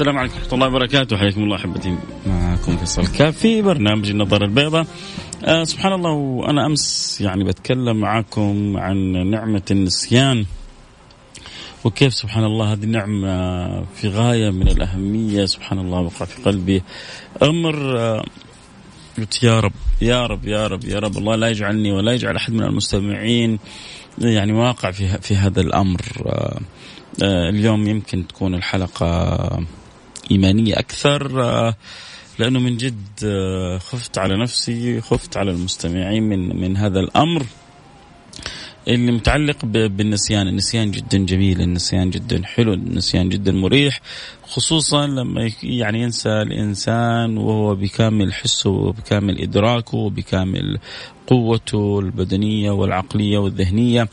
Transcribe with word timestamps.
السلام 0.00 0.18
عليكم 0.18 0.34
ورحمة 0.34 0.54
الله 0.54 0.66
وبركاته. 0.66 1.16
حياكم 1.16 1.42
الله 1.42 1.56
أحبتي. 1.56 1.96
معكم 2.26 2.76
فيصل 2.76 3.06
كاف 3.06 3.38
في 3.38 3.62
برنامج 3.62 4.10
النظارة 4.10 4.44
البيضاء. 4.44 4.86
آه 5.44 5.64
سبحان 5.64 5.92
الله 5.92 6.10
وأنا 6.10 6.66
أمس 6.66 7.20
يعني 7.20 7.44
بتكلم 7.44 7.96
معكم 7.96 8.76
عن 8.76 8.96
نعمة 9.30 9.62
النسيان. 9.70 10.46
وكيف 11.84 12.14
سبحان 12.14 12.44
الله 12.44 12.72
هذه 12.72 12.84
النعمة 12.84 13.84
في 13.84 14.08
غاية 14.08 14.50
من 14.50 14.68
الأهمية. 14.68 15.44
سبحان 15.44 15.78
الله 15.78 16.00
وقع 16.00 16.26
في 16.26 16.42
قلبي 16.42 16.82
أمر 17.42 17.98
آه 17.98 18.24
قلت 19.18 19.42
يا 19.42 19.60
رب 19.60 19.72
يا 20.02 20.26
رب 20.26 20.44
يا 20.44 20.66
رب 20.66 20.84
يا 20.84 20.98
رب. 20.98 21.18
الله 21.18 21.36
لا 21.36 21.48
يجعلني 21.48 21.92
ولا 21.92 22.12
يجعل 22.12 22.36
أحد 22.36 22.52
من 22.52 22.62
المستمعين 22.62 23.58
يعني 24.18 24.52
واقع 24.52 24.90
في 24.90 25.18
في 25.18 25.36
هذا 25.36 25.60
الأمر. 25.60 26.00
آه 26.26 26.60
آه، 27.22 27.48
اليوم 27.48 27.86
يمكن 27.86 28.26
تكون 28.26 28.54
الحلقة 28.54 29.60
إيمانية 30.30 30.78
أكثر 30.78 31.42
آه، 31.42 31.74
لأنه 32.38 32.60
من 32.60 32.76
جد 32.76 33.08
آه، 33.24 33.78
خفت 33.78 34.18
على 34.18 34.42
نفسي 34.42 35.00
خفت 35.00 35.36
على 35.36 35.50
المستمعين 35.50 36.22
من 36.22 36.60
من 36.60 36.76
هذا 36.76 37.00
الأمر 37.00 37.46
اللي 38.88 39.12
متعلق 39.12 39.64
بالنسيان. 39.64 40.48
النسيان 40.48 40.90
جدا 40.90 41.18
جميل 41.18 41.60
النسيان 41.60 42.10
جدا 42.10 42.42
حلو 42.44 42.74
النسيان 42.74 43.28
جدا 43.28 43.52
مريح 43.52 44.00
خصوصا 44.42 45.06
لما 45.06 45.50
يعني 45.62 46.02
ينسى 46.02 46.28
الإنسان 46.28 47.38
وهو 47.38 47.74
بكامل 47.74 48.34
حسه 48.34 48.70
وبكامل 48.70 49.40
إدراكه 49.42 49.98
وبكامل 49.98 50.78
قوته 51.26 51.98
البدنية 52.00 52.70
والعقلية 52.70 53.38
والذهنية. 53.38 54.08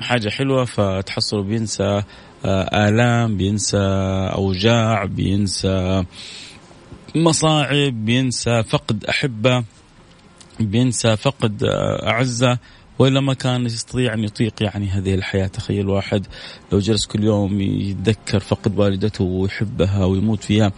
حاجة 0.00 0.28
حلوة 0.28 0.64
فتحصله 0.64 1.42
بينسى 1.42 2.02
آلام 2.44 3.36
بينسى 3.36 3.78
أوجاع 4.34 5.04
بينسى 5.04 6.04
مصاعب 7.14 8.04
بينسى 8.04 8.62
فقد 8.62 9.04
أحبة 9.04 9.64
بينسى 10.60 11.16
فقد 11.16 11.64
آه، 11.64 12.08
أعزة. 12.08 12.58
وإلا 12.98 13.20
ما 13.20 13.34
كان 13.34 13.66
يستطيع 13.66 14.14
أن 14.14 14.24
يطيق 14.24 14.62
يعني 14.62 14.88
هذه 14.88 15.14
الحياة. 15.14 15.46
تخيل 15.46 15.88
واحد 15.88 16.26
لو 16.72 16.78
جلس 16.78 17.06
كل 17.06 17.24
يوم 17.24 17.60
يتذكر 17.60 18.40
فقد 18.40 18.78
والدته 18.78 19.24
ويحبها 19.24 20.04
ويموت 20.04 20.44
فيها. 20.44 20.72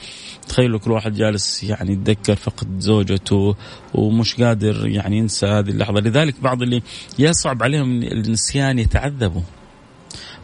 تخيلوا 0.49 0.79
كل 0.79 0.91
واحد 0.91 1.15
جالس 1.15 1.65
يعني 1.65 1.93
يتذكر 1.93 2.37
فقد 2.37 2.81
زوجته 2.81 3.57
ومش 3.95 4.35
قادر 4.35 4.87
يعني 4.87 5.19
ينسى 5.19 5.47
هذه 5.47 5.71
اللحظة. 5.71 6.01
لذلك 6.01 6.41
بعض 6.41 6.63
اللي 6.63 6.83
يصعب 7.19 7.63
عليهم 7.63 8.03
النسيان 8.03 8.79
يتعذبوا. 8.79 9.43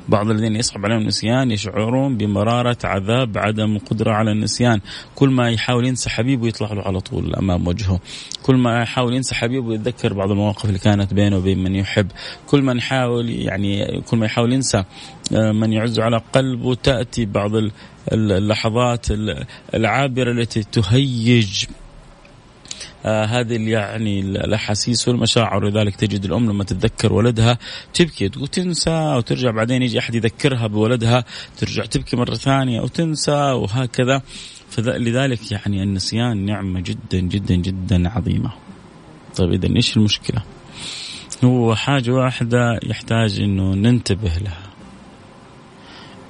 بعض 0.09 0.31
الذين 0.31 0.56
يصعب 0.56 0.84
عليهم 0.84 0.98
النسيان 1.01 1.51
يشعرون 1.51 2.17
بمرارة 2.17 2.77
عذاب 2.84 3.39
عدم 3.39 3.77
القدرة 3.77 4.12
على 4.12 4.33
النسيان. 4.33 4.81
كل 5.15 5.28
ما 5.28 5.50
يحاول 5.50 5.87
ينسى 5.87 6.11
حبيبه 6.11 6.48
يطلع 6.48 6.73
له 6.73 6.83
على 6.83 7.00
طول 7.00 7.34
أمام 7.34 7.67
وجهه. 7.67 8.00
كل 8.42 8.56
ما 8.56 8.83
يحاول 8.83 9.15
ينسى 9.15 9.34
حبيبه 9.34 9.75
يتذكر 9.75 10.12
بعض 10.12 10.31
المواقف 10.31 10.65
اللي 10.65 10.78
كانت 10.78 11.15
بينه 11.15 11.37
وبين 11.37 11.62
من 11.62 11.75
يحب. 11.75 12.06
كل 12.47 12.62
ما 12.62 12.73
يحاول 12.73 13.31
يعني 13.31 14.00
كل 14.00 14.16
ما 14.16 14.27
يحاول 14.27 14.53
ينسى 14.53 14.84
آه، 15.34 15.53
من 15.53 15.72
يعز 15.72 16.00
على 16.00 16.21
قلبه 16.32 16.75
تأتي 16.75 17.25
بعض 17.25 17.50
اللحظات 18.12 19.06
العابرة 19.75 20.32
التي 20.32 20.62
تهيج 20.62 21.65
آه 23.04 23.25
هذه 23.25 23.69
يعني 23.70 24.20
الأحاسيس 24.20 25.09
والمشاعر 25.09 25.64
ولذلك 25.64 25.97
تجد 25.97 26.25
الأم 26.25 26.50
لما 26.50 26.64
تتذكر 26.64 27.12
ولدها 27.12 27.59
تبكي 27.94 28.26
وتنسى 28.26 29.14
وترجع 29.16 29.50
بعدين 29.50 29.82
يجي 29.82 29.98
أحد 29.98 30.14
يذكرها 30.14 30.66
بولدها 30.66 31.25
ترجع 31.58 31.84
تبكي 31.84 32.16
مرة 32.16 32.34
ثانية 32.34 32.81
وتنسى 32.81 33.32
وهكذا 33.32 34.22
فلذلك 34.70 35.53
يعني 35.53 35.82
النسيان 35.82 36.44
نعمة 36.44 36.81
جدا 36.81 37.20
جدا 37.20 37.54
جدا 37.54 38.08
عظيمة. 38.08 38.50
طيب 39.37 39.53
اذا 39.53 39.76
إيش 39.76 39.97
المشكلة؟ 39.97 40.42
هو 41.44 41.75
حاجة 41.75 42.10
واحدة 42.10 42.81
يحتاج 42.82 43.41
إنه 43.41 43.75
ننتبه 43.75 44.32
لها. 44.41 44.69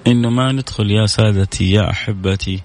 إنه 0.06 0.30
ما 0.30 0.52
ندخل 0.52 0.90
يا 0.90 1.06
سادتي 1.06 1.70
يا 1.70 1.90
أحبتي 1.90 2.60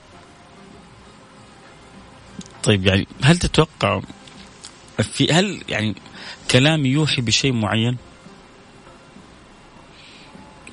طيب 2.64 2.86
يعني 2.86 3.08
هل 3.24 3.38
تتوقع 3.38 4.02
في 5.02 5.34
هل 5.34 5.64
يعني 5.70 5.96
كلامي 6.52 6.90
يوحي 6.90 7.22
بشيء 7.22 7.54
معين؟ 7.54 7.98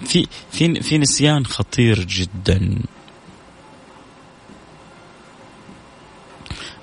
في 0.06 0.26
في 0.52 0.80
في 0.80 0.98
نسيان 0.98 1.46
خطير 1.46 2.04
جدا. 2.04 2.78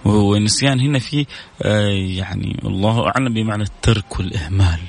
والنسيان 0.06 0.80
هنا 0.80 1.00
في 1.00 1.26
آه 1.62 1.90
يعني 1.90 2.60
الله 2.66 3.08
أعلم 3.08 3.34
بمعنى 3.34 3.64
الترك 3.64 4.20
والاهمال 4.20 4.80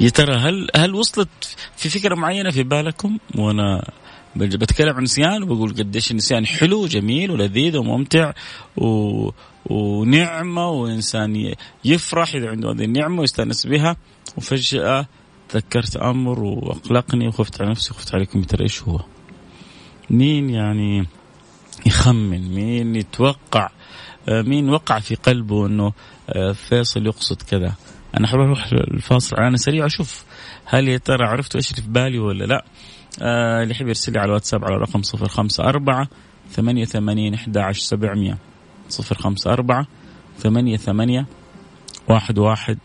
يا 0.00 0.08
ترى 0.14 0.34
هل 0.34 0.68
هل 0.76 0.94
وصلت 0.94 1.56
في 1.76 1.88
فكرة 1.88 2.14
معينة 2.14 2.50
في 2.50 2.62
بالكم؟ 2.62 3.18
وأنا 3.34 3.90
بتكلم 4.36 4.96
عن 4.96 5.02
نسيان 5.02 5.42
وبقول 5.42 5.70
قديش 5.70 6.10
النسيان 6.10 6.46
حلو 6.46 6.82
وجميل 6.82 7.30
ولذيذ 7.30 7.76
وممتع 7.76 8.32
و... 8.76 9.30
ونعمة 9.66 10.70
وانسان 10.70 11.54
يفرح 11.84 12.34
إذا 12.34 12.50
عنده 12.50 12.70
هذه 12.70 12.84
النعمة 12.84 13.20
ويستأنس 13.20 13.66
بها. 13.66 13.96
وفجأة 14.36 15.06
تذكرت 15.48 15.96
أمر 15.96 16.40
وأقلقني 16.40 17.28
وخفت 17.28 17.60
على 17.60 17.70
نفسي 17.70 17.90
وخفت 17.90 18.14
عليكم 18.14 18.42
ترى 18.42 18.62
إيش 18.62 18.82
هو؟ 18.82 19.00
مين 20.10 20.50
يعني 20.50 21.06
يخمن؟ 21.86 22.54
مين 22.54 22.96
يتوقع؟ 22.96 23.68
مين 24.28 24.70
وقع 24.70 24.98
في 24.98 25.14
قلبه 25.14 25.66
إنه 25.66 25.92
آه، 26.28 26.52
فيصل 26.52 27.06
يقصد 27.06 27.42
كذا؟ 27.42 27.74
أنا 28.16 28.26
حروح 28.26 28.66
الفاصل. 28.72 29.36
أنا 29.36 29.56
سريع 29.56 29.86
أشوف 29.86 30.24
هل 30.64 30.88
يا 30.88 30.98
ترى 30.98 31.24
عرفتوا 31.24 31.60
إيش 31.60 31.72
في 31.72 31.88
بالي 31.88 32.18
ولا 32.18 32.44
لا. 32.44 32.64
آه 33.22 33.62
اللي 33.62 33.74
يحب 33.74 33.88
يرسل 33.88 34.12
لي 34.12 34.18
على 34.18 34.28
الواتساب 34.28 34.64
على 34.64 34.76
رقم 34.76 35.02
صفر 35.02 35.28
خمسة 35.28 35.64
أربعة 35.64 36.08
ثمانية 36.50 36.84
ثمانين 36.84 37.34
أحد 37.34 37.58
عشر 37.58 37.80
سبعمية 37.80 38.38
صفر 38.88 39.14
خمسة 39.14 39.52
أربعة 39.52 39.86
ثمانية 40.38 40.76
ثمانية 40.76 41.26
واحد 42.08 42.38
واحد 42.38 42.78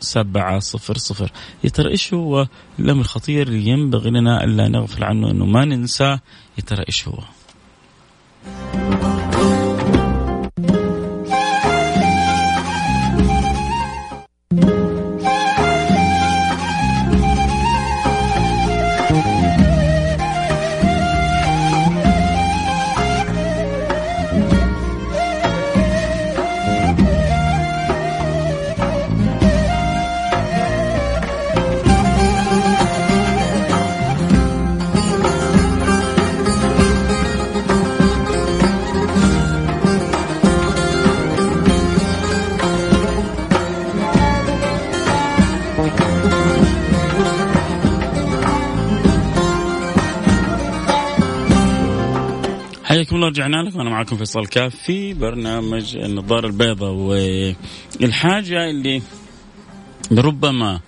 سبعة 0.00 0.58
صفر 0.58 0.98
صفر. 0.98 1.32
يا 1.64 1.68
ترى 1.68 1.90
إيش 1.90 2.14
هو 2.14 2.46
الأمر 2.78 3.00
الخطير 3.00 3.48
اللي 3.48 3.66
ينبغي 3.68 4.10
لنا 4.10 4.44
ألا 4.44 4.68
نغفل 4.68 5.04
عنه 5.04 5.30
أنه 5.30 5.46
ما 5.46 5.64
ننساه؟ 5.64 6.20
يا 6.58 6.62
ترى 6.66 6.84
إيش 6.88 7.08
هو؟ 7.08 7.18
حياكم 53.08 53.16
الله 53.16 53.28
رجعنا 53.28 53.56
لكم. 53.56 53.80
أنا 53.80 53.90
معكم 53.90 54.16
فيصل 54.16 54.46
كاف 54.46 54.76
في 54.76 55.14
برنامج 55.14 55.96
النظارة 55.96 56.46
البيضاء. 56.46 56.92
والحاجة 56.92 58.70
اللي 58.70 59.02
ربما 60.12 60.80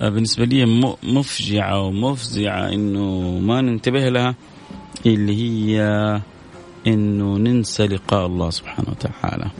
بالنسبة 0.00 0.44
لي 0.44 0.66
مفجعة 1.02 1.80
ومفزعة 1.80 2.68
إنه 2.68 3.38
ما 3.38 3.60
ننتبه 3.60 4.08
لها 4.08 4.34
اللي 5.06 5.36
هي 5.42 5.80
إنه 6.86 7.38
ننسى 7.38 7.86
لقاء 7.86 8.26
الله 8.26 8.50
سبحانه 8.50 8.88
وتعالى. 8.90 9.50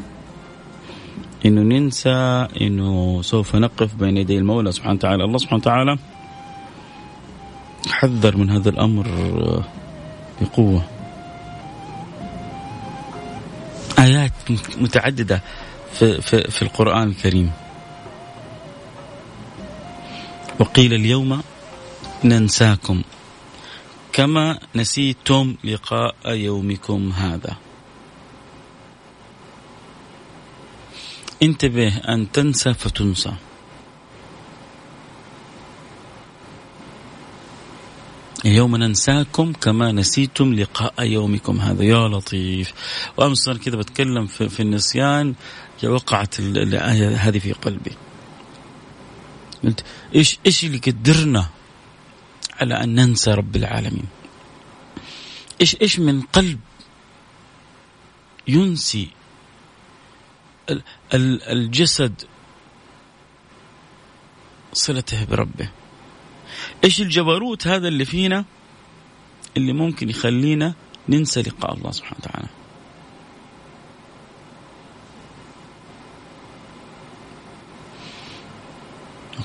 إنه 1.47 1.63
ننسى 1.63 2.47
إنه 2.61 3.23
سوف 3.23 3.57
نقف 3.57 3.95
بين 3.95 4.17
يدي 4.17 4.39
المولى 4.39 4.73
سبحانه 4.73 4.95
وتعالى. 4.95 5.25
الله 5.25 5.39
سبحانه 5.39 5.61
وتعالى 5.61 5.99
حذر 7.91 8.37
من 8.37 8.51
هذا 8.51 8.69
الأمر 8.71 9.07
بقوة. 10.41 10.98
آيات 14.51 14.79
متعددة 14.79 15.43
في, 15.93 16.21
في, 16.21 16.51
في 16.51 16.63
القرآن 16.63 17.09
الكريم. 17.09 17.53
وقيل 20.61 20.95
اليوم 20.95 21.43
ننساكم 22.25 23.03
كما 24.13 24.59
نسيتم 24.75 25.57
لقاء 25.65 26.15
يومكم 26.27 27.13
هذا. 27.13 27.57
انتبه 31.43 31.97
أن 31.97 32.33
تنسى 32.33 32.75
فتنسى. 32.75 33.33
اليوم 38.49 38.77
ننساكم 38.77 39.53
كما 39.53 39.93
نسيتم 39.93 40.55
لقاء 40.55 41.03
يومكم 41.03 41.61
هذا. 41.61 41.85
يا 41.85 42.09
لطيف. 42.09 42.73
وأمس 43.17 43.49
أنا 43.49 43.59
كذا 43.59 43.77
بتكلم 43.77 44.27
في, 44.27 44.49
في 44.49 44.61
النسيان 44.61 45.35
وقعت 45.85 46.41
الايه 46.41 47.17
هذه 47.17 47.39
في 47.39 47.53
قلبي. 47.53 47.93
قلت 49.65 49.85
إيش 50.15 50.39
إيش 50.47 50.65
اللي 50.65 50.79
قدرنا 50.79 51.49
على 52.61 52.75
أن 52.85 52.95
ننسى 52.95 53.31
رب 53.31 53.57
العالمين؟ 53.57 54.09
إيش 55.61 55.77
إيش 55.83 55.99
من 55.99 56.23
قلب 56.23 56.61
ينسي 58.49 59.09
الجسد 61.15 62.23
صلته 64.73 65.25
بربه؟ 65.25 65.69
إيش 66.85 67.01
الجبروت 67.01 67.67
هذا 67.67 67.89
اللي 67.89 68.05
فينا؟ 68.05 68.45
اللي 69.57 69.73
ممكن 69.73 70.11
يخلينا 70.11 70.75
ننسى 71.09 71.43
لقاء 71.43 71.75
الله 71.75 71.91
سبحانه 71.91 72.19
وتعالى. 72.21 72.49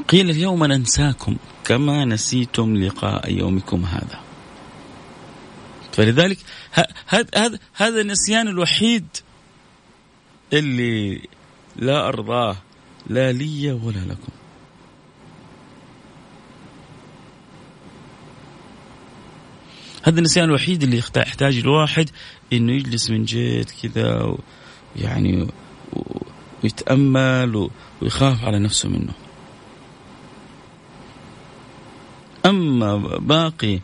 قيل 0.10 0.30
اليوم 0.30 0.66
ننساكم 0.66 1.38
كما 1.66 2.06
نسيتم 2.06 2.78
لقاء 2.78 3.32
يومكم 3.32 3.86
هذا. 3.86 4.20
فلذلك 5.94 6.38
هذا 7.08 7.60
هذا 7.74 8.02
النسيان 8.02 8.48
الوحيد 8.48 9.08
اللي 10.54 11.22
لا 11.76 12.08
أرضاه 12.08 12.58
لا 13.08 13.32
لي 13.32 13.72
ولا 13.72 14.00
لكم. 14.00 14.32
هذا 20.04 20.18
النسيان 20.18 20.46
الوحيد 20.46 20.84
اللي 20.84 20.98
يحتاج 20.98 21.58
الواحد 21.58 22.10
إنه 22.54 22.74
يجلس 22.74 23.10
من 23.10 23.26
جد 23.26 23.70
كذا 23.84 24.38
يعني 24.96 25.48
ويتأمل 26.64 27.70
ويخاف 28.02 28.46
على 28.46 28.60
نفسه 28.60 28.90
منه. 28.90 29.14
أما 32.46 32.98
باقي 33.18 33.80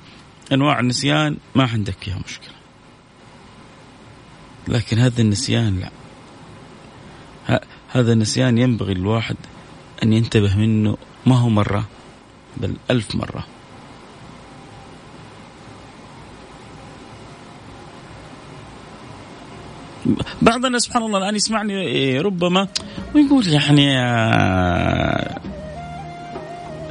أنواع 0.51 0.79
النسيان 0.79 1.37
ما 1.55 1.63
عندك 1.63 1.95
فيها 2.01 2.19
مشكلة. 2.25 2.55
لكن 4.67 4.99
هذا 4.99 5.21
النسيان 5.21 5.79
لا. 5.79 5.91
هذا 7.89 8.13
النسيان 8.13 8.57
ينبغي 8.57 8.93
الواحد 8.93 9.35
أن 10.03 10.13
ينتبه 10.13 10.57
منه 10.57 10.97
ما 11.25 11.37
هو 11.37 11.49
مرة 11.49 11.87
بل 12.57 12.75
ألف 12.91 13.15
مرة. 13.15 13.58
بعض 20.41 20.65
الناس 20.65 20.81
سبحان 20.81 21.03
الله 21.03 21.17
الآن 21.17 21.35
يسمعني 21.35 21.81
إيه، 21.81 22.21
ربما 22.21 22.67
ويقول 23.15 23.47
يعني 23.47 23.85
يا 23.85 25.39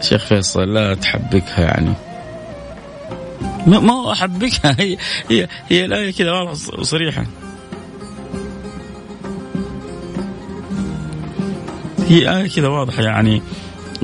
شيخ 0.00 0.24
فيصل 0.24 0.74
لا 0.74 0.94
تحبكها 0.94 1.60
يعني. 1.60 1.92
ما 3.66 3.80
ما 3.80 4.12
أحبكها 4.12 4.76
هي 4.78 4.96
هي 5.30 5.48
هي 5.68 5.84
الايه 5.84 6.12
كذا 6.12 6.32
واضحه 6.32 6.82
صريحة. 6.82 7.24
هي 12.08 12.36
آية 12.38 12.48
كذا 12.48 12.68
واضحة 12.68 13.02
يعني 13.02 13.42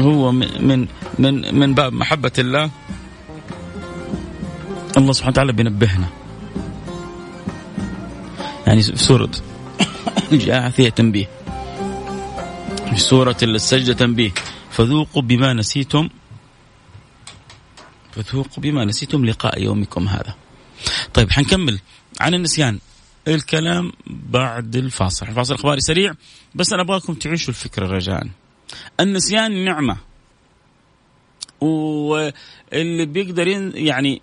هو 0.01 0.33
من 0.33 0.87
من 1.19 1.59
من 1.59 1.75
باب 1.75 1.93
محبة 1.93 2.33
الله 2.39 2.71
الله 4.97 5.13
سبحانه 5.13 5.33
وتعالى 5.33 5.53
بينبهنا. 5.53 6.07
يعني 8.67 8.83
في 8.83 8.97
سورة 8.97 9.31
الجاثية 10.33 10.89
تنبيه. 10.89 11.29
في 12.91 12.97
سورة 12.97 13.37
السجدة 13.43 13.93
تنبيه. 13.93 14.31
فذوقوا 14.71 15.23
بما 15.23 15.53
نسيتم 15.53 16.09
فذوقوا 18.13 18.63
بما 18.63 18.85
نسيتم 18.85 19.25
لقاء 19.25 19.63
يومكم 19.63 20.09
هذا. 20.09 20.35
طيب 21.15 21.31
حنكمل. 21.31 21.81
عن 22.21 22.35
النسيان. 22.35 22.79
الكلام 23.29 23.93
بعد 24.07 24.77
الفاصل. 24.77 25.27
الفاصل 25.27 25.55
إخباري 25.55 25.81
سريع 25.81 26.15
بس 26.55 26.73
أنا 26.73 26.83
أبغاكم 26.83 27.15
تعيشوا 27.15 27.49
الفكرة 27.49 27.87
رجاء. 27.87 28.27
النسيان 29.01 29.65
نعمة. 29.65 29.97
واللي 31.61 33.07
بيقدر 33.07 33.49
يعني 33.75 34.23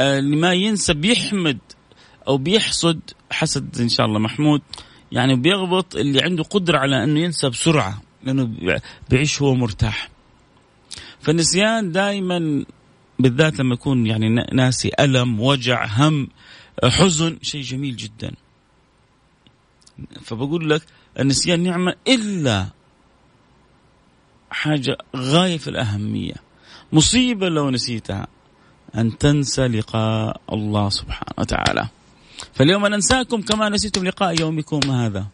اللي 0.00 0.36
ما 0.36 0.52
ينسى 0.52 0.94
بيحمد 0.94 1.58
أو 2.28 2.38
بيحصد 2.38 3.00
حسد 3.30 3.80
إن 3.80 3.88
شاء 3.88 4.06
الله 4.06 4.18
محمود. 4.18 4.62
يعني 5.12 5.36
بيغبط 5.36 5.96
اللي 5.96 6.22
عنده 6.22 6.42
قدرة 6.42 6.78
على 6.78 7.04
إنه 7.04 7.20
ينسى 7.20 7.48
بسرعة 7.48 8.02
لأنه 8.22 8.50
بيعيش 9.10 9.42
هو 9.42 9.54
مرتاح. 9.54 10.08
فالنسيان 11.20 11.92
دائما 11.92 12.64
بالذات 13.18 13.58
لما 13.58 13.74
يكون 13.74 14.06
يعني 14.06 14.28
ناسي 14.52 14.90
ألم 15.00 15.40
وجع 15.40 15.86
هم 15.86 16.28
حزن 16.84 17.38
شيء 17.42 17.62
جميل 17.62 17.96
جدا. 17.96 18.32
فبقول 20.22 20.70
لك 20.70 20.82
النسيان 21.20 21.62
نعمة 21.62 21.94
إلا 22.08 22.66
حاجة 24.50 24.98
غاية 25.16 25.58
في 25.58 25.68
الأهمية. 25.68 26.34
مصيبة 26.92 27.48
لو 27.48 27.70
نسيتها 27.70 28.26
أن 28.94 29.18
تنسى 29.18 29.68
لقاء 29.68 30.40
الله 30.52 30.88
سبحانه 30.88 31.34
وتعالى. 31.38 31.88
فاليوم 32.56 32.86
ننساكم 32.86 33.42
كما 33.42 33.68
نسيتم 33.68 34.04
لقاء 34.04 34.40
يومكم 34.40 34.90
هذا. 34.90 35.26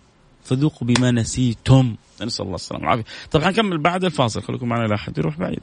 فذوقوا 0.44 0.88
بما 0.88 1.10
نسيتم. 1.10 1.96
نسأل 2.22 2.44
الله 2.44 2.54
السلامة 2.54 2.84
والعافية. 2.84 3.04
طبعا 3.30 3.50
نكمل 3.50 3.78
بعد 3.78 4.04
الفاصل. 4.04 4.42
خليكم 4.42 4.68
معنا 4.68 4.86
لا 4.86 4.94
احد 4.94 5.18
يروح 5.18 5.38
بعيد. 5.38 5.62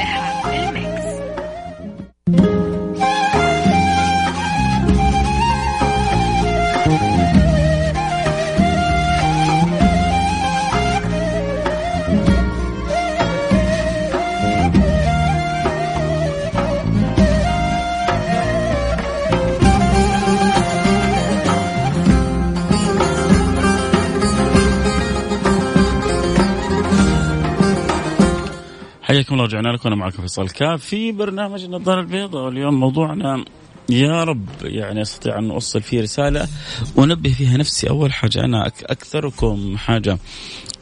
حياكم 29.31 29.41
الله 29.41 29.45
رجعنا 29.45 29.75
لكم. 29.75 29.87
أنا 29.87 29.95
معكم 29.95 30.21
فيصل 30.21 30.49
كاف. 30.49 30.85
في 30.85 31.11
برنامج 31.11 31.63
النظارة 31.63 32.01
البيضاء 32.01 32.45
واليوم 32.45 32.79
موضوعنا 32.79 33.45
يا 33.89 34.23
رب. 34.23 34.45
يعني 34.61 35.01
أستطيع 35.01 35.39
أن 35.39 35.51
أوصل 35.51 35.81
فيه 35.81 36.01
رسالة 36.01 36.47
وأنبه 36.95 37.33
فيها 37.33 37.57
نفسي. 37.57 37.89
أول 37.89 38.13
حاجة 38.13 38.39
أنا 38.45 38.67
أكثركم 38.67 39.77
حاجة. 39.77 40.17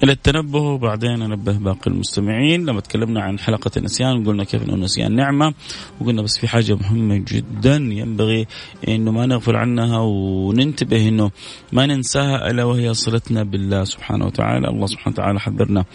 إلى 0.03 0.11
التنبه. 0.11 0.59
وبعدين 0.59 1.21
انبه 1.21 1.53
باقي 1.53 1.87
المستمعين. 1.87 2.65
لما 2.65 2.81
تكلمنا 2.81 3.21
عن 3.21 3.39
حلقة 3.39 3.71
النسيان 3.77 4.25
قلنا 4.25 4.43
كيف 4.43 4.63
إنه 4.63 4.73
النسيان 4.73 5.15
نعمة 5.15 5.53
وقلنا 6.01 6.21
بس 6.21 6.37
في 6.37 6.47
حاجة 6.47 6.75
مهمة 6.75 7.23
جدا 7.27 7.75
ينبغي 7.75 8.47
إنه 8.87 9.11
ما 9.11 9.25
نغفل 9.25 9.55
عنها 9.55 9.99
وننتبه 9.99 11.07
إنه 11.07 11.31
ما 11.73 11.85
ننساها 11.85 12.49
إلا 12.51 12.63
وهي 12.63 12.93
صلتنا 12.93 13.43
بالله 13.43 13.83
سبحانه 13.83 14.25
وتعالى، 14.25 14.67
الله 14.67 14.85
سبحانه 14.85 15.13
وتعالى 15.13 15.39
حذرنا 15.39 15.85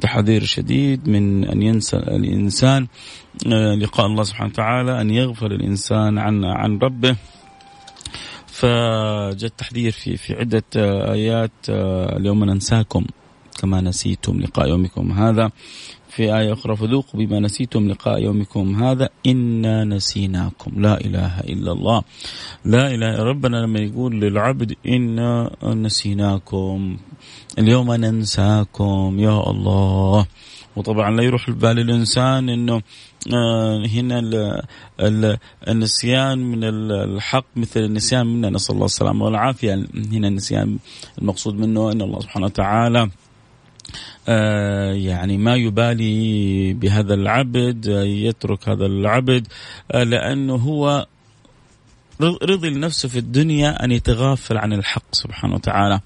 تحذير 0.00 0.44
شديد 0.44 1.08
من 1.08 1.44
أن 1.44 1.62
ينسى 1.62 1.96
الإنسان 1.96 2.86
آه، 3.46 3.74
لقاء 3.74 4.06
الله 4.06 4.22
سبحانه 4.22 4.50
وتعالى 4.50 5.00
أن 5.00 5.10
يغفل 5.10 5.52
الإنسان 5.52 6.18
عن 6.18 6.44
عن 6.44 6.78
ربه. 6.78 7.16
فجاء 8.46 9.50
التحذير 9.50 9.92
في 9.92 10.16
في 10.16 10.34
عدة 10.34 10.64
آيات 11.12 11.52
آه، 11.70 12.16
اليوم 12.16 12.44
ننساكم. 12.44 13.04
كما 13.58 13.80
نسيتم 13.80 14.40
لقاء 14.40 14.68
يومكم 14.68 15.12
هذا. 15.12 15.50
في 16.08 16.38
آية 16.38 16.52
أخرى 16.52 16.76
فذوقوا 16.76 17.20
بما 17.20 17.40
نسيتم 17.40 17.88
لقاء 17.88 18.22
يومكم 18.22 18.84
هذا. 18.84 19.08
إنا 19.26 19.84
نسيناكم. 19.84 20.82
لا 20.82 21.00
إله 21.00 21.40
إلا 21.40 21.72
الله. 21.72 22.02
لا 22.64 22.94
إله 22.94 23.22
ربنا 23.22 23.56
لما 23.56 23.80
يقول 23.80 24.20
للعبد 24.20 24.74
إنا 24.86 25.50
نسيناكم. 25.64 26.96
اليوم 27.58 27.92
ننساكم. 27.92 29.16
يا 29.18 29.50
الله. 29.50 30.26
وطبعا 30.76 31.10
لا 31.10 31.22
يروح 31.22 31.50
ببال 31.50 31.78
الإنسان 31.78 32.48
إنه 32.48 32.82
آه 33.34 33.86
هنا 33.86 34.18
ال 34.18 34.62
ال 35.00 35.38
النسيان 35.68 36.38
من 36.38 36.64
الحق 36.64 37.44
مثل 37.56 37.80
النسيان 37.80 38.26
منا. 38.26 38.50
نسأل 38.50 38.74
الله 38.74 38.86
السلامة 38.86 39.24
والعافية. 39.24 39.74
هنا 40.12 40.28
النسيان 40.28 40.78
المقصود 41.18 41.54
منه 41.54 41.92
إن 41.92 42.00
الله 42.02 42.20
سبحانه 42.20 42.46
وتعالى 42.46 43.10
يعني 44.28 45.38
ما 45.38 45.56
يبالي 45.56 46.72
بهذا 46.72 47.14
العبد 47.14 47.88
آه 47.88 48.02
يترك 48.02 48.68
هذا 48.68 48.86
العبد 48.86 49.46
آه 49.92 50.02
لأنه 50.02 50.54
هو 50.54 51.06
رضي 52.20 52.70
لنفسه 52.70 53.08
في 53.08 53.18
الدنيا 53.18 53.84
أن 53.84 53.92
يتغافل 53.92 54.58
عن 54.58 54.72
الحق 54.72 55.14
سبحانه 55.14 55.54
وتعالى. 55.54 56.00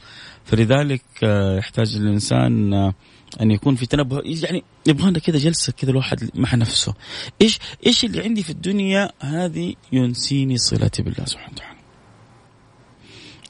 فلذلك 0.45 1.03
آه، 1.23 1.59
يحتاج 1.59 1.97
الإنسان 1.97 2.75
آه، 2.75 2.95
أن 3.41 3.51
يكون 3.51 3.75
في 3.75 3.87
تنبه. 3.87 4.23
يعني 4.25 4.65
يبغانا 4.87 5.19
كذا 5.19 5.39
جلسة 5.39 5.73
كذا 5.73 5.91
الواحد 5.91 6.31
مع 6.35 6.55
نفسه. 6.55 6.95
إيش 7.43 7.59
إيش 7.87 8.05
اللي 8.05 8.23
عندي 8.23 8.43
في 8.43 8.51
الدنيا؟ 8.51 9.11
هذه 9.21 9.75
ينسيني 9.93 10.59
صلتي 10.59 11.03
بالله 11.03 11.25
سبحانه 11.25 11.53
وتعالى. 11.53 11.79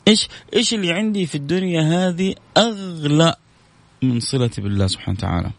إيش 0.09 0.29
إيش 0.55 0.75
اللي 0.75 0.93
عندي 0.93 1.27
في 1.27 1.35
الدنيا؟ 1.35 1.83
هذه 1.83 2.35
أغلى 2.57 3.35
من 4.03 4.21
صلتي 4.21 4.61
بالله 4.61 4.87
سبحانه 4.87 5.19
وتعالى 5.19 5.51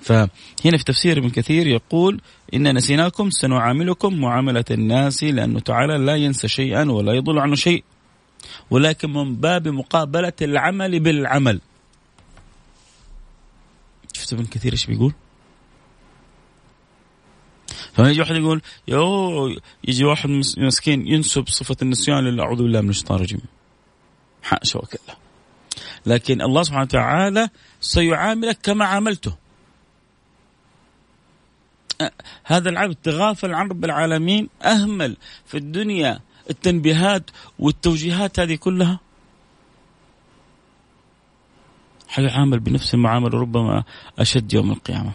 فهنا 0.00 0.76
في 0.76 0.84
تفسير 0.84 1.18
ابن 1.18 1.30
كثير 1.30 1.66
يقول 1.66 2.20
إن 2.54 2.74
نسيناكم 2.74 3.30
سنعاملكم 3.30 4.20
معاملة 4.20 4.64
الناس 4.70 5.24
لأنه 5.24 5.60
تعالى 5.60 5.98
لا 5.98 6.16
ينسى 6.16 6.48
شيئا 6.48 6.90
ولا 6.90 7.12
يضل 7.12 7.38
عنه 7.38 7.54
شيء 7.54 7.84
ولكن 8.70 9.12
من 9.12 9.36
باب 9.36 9.68
مقابلة 9.68 10.32
العمل 10.42 11.00
بالعمل 11.00 11.60
شفت 14.12 14.32
ابن 14.32 14.44
كثير 14.44 14.72
إيش 14.72 14.86
بيقول؟ 14.86 15.12
فما 17.92 18.10
يجي 18.10 18.20
واحد 18.20 18.34
يقول 18.34 18.62
يو 18.88 19.56
يجي 19.88 20.04
واحد 20.04 20.30
مسكين 20.58 21.06
ينسب 21.06 21.48
صفة 21.48 21.76
النسيان 21.82 22.24
لله 22.24 22.44
أعوذ 22.44 22.62
بالله 22.62 22.80
من 22.80 22.90
الشيطان 22.90 23.16
الرجيم. 23.16 23.40
حاشا 24.42 24.78
وكلا 24.78 25.16
لكن 26.06 26.42
الله 26.42 26.62
سبحانه 26.62 26.82
وتعالى 26.82 27.48
سيعاملك 27.80 28.58
كما 28.62 28.84
عاملته. 28.84 29.36
هذا 32.44 32.70
العبد 32.70 32.96
تغافل 33.02 33.54
عن 33.54 33.68
رب 33.68 33.84
العالمين 33.84 34.48
أهمل 34.62 35.16
في 35.46 35.56
الدنيا 35.56 36.20
التنبيهات 36.50 37.30
والتوجيهات 37.58 38.40
هذه 38.40 38.54
كلها. 38.54 39.00
حيعامل 42.08 42.60
بنفس 42.60 42.94
المعاملة 42.94 43.38
ربما 43.38 43.84
أشد 44.18 44.54
يوم 44.54 44.70
القيامة. 44.70 45.12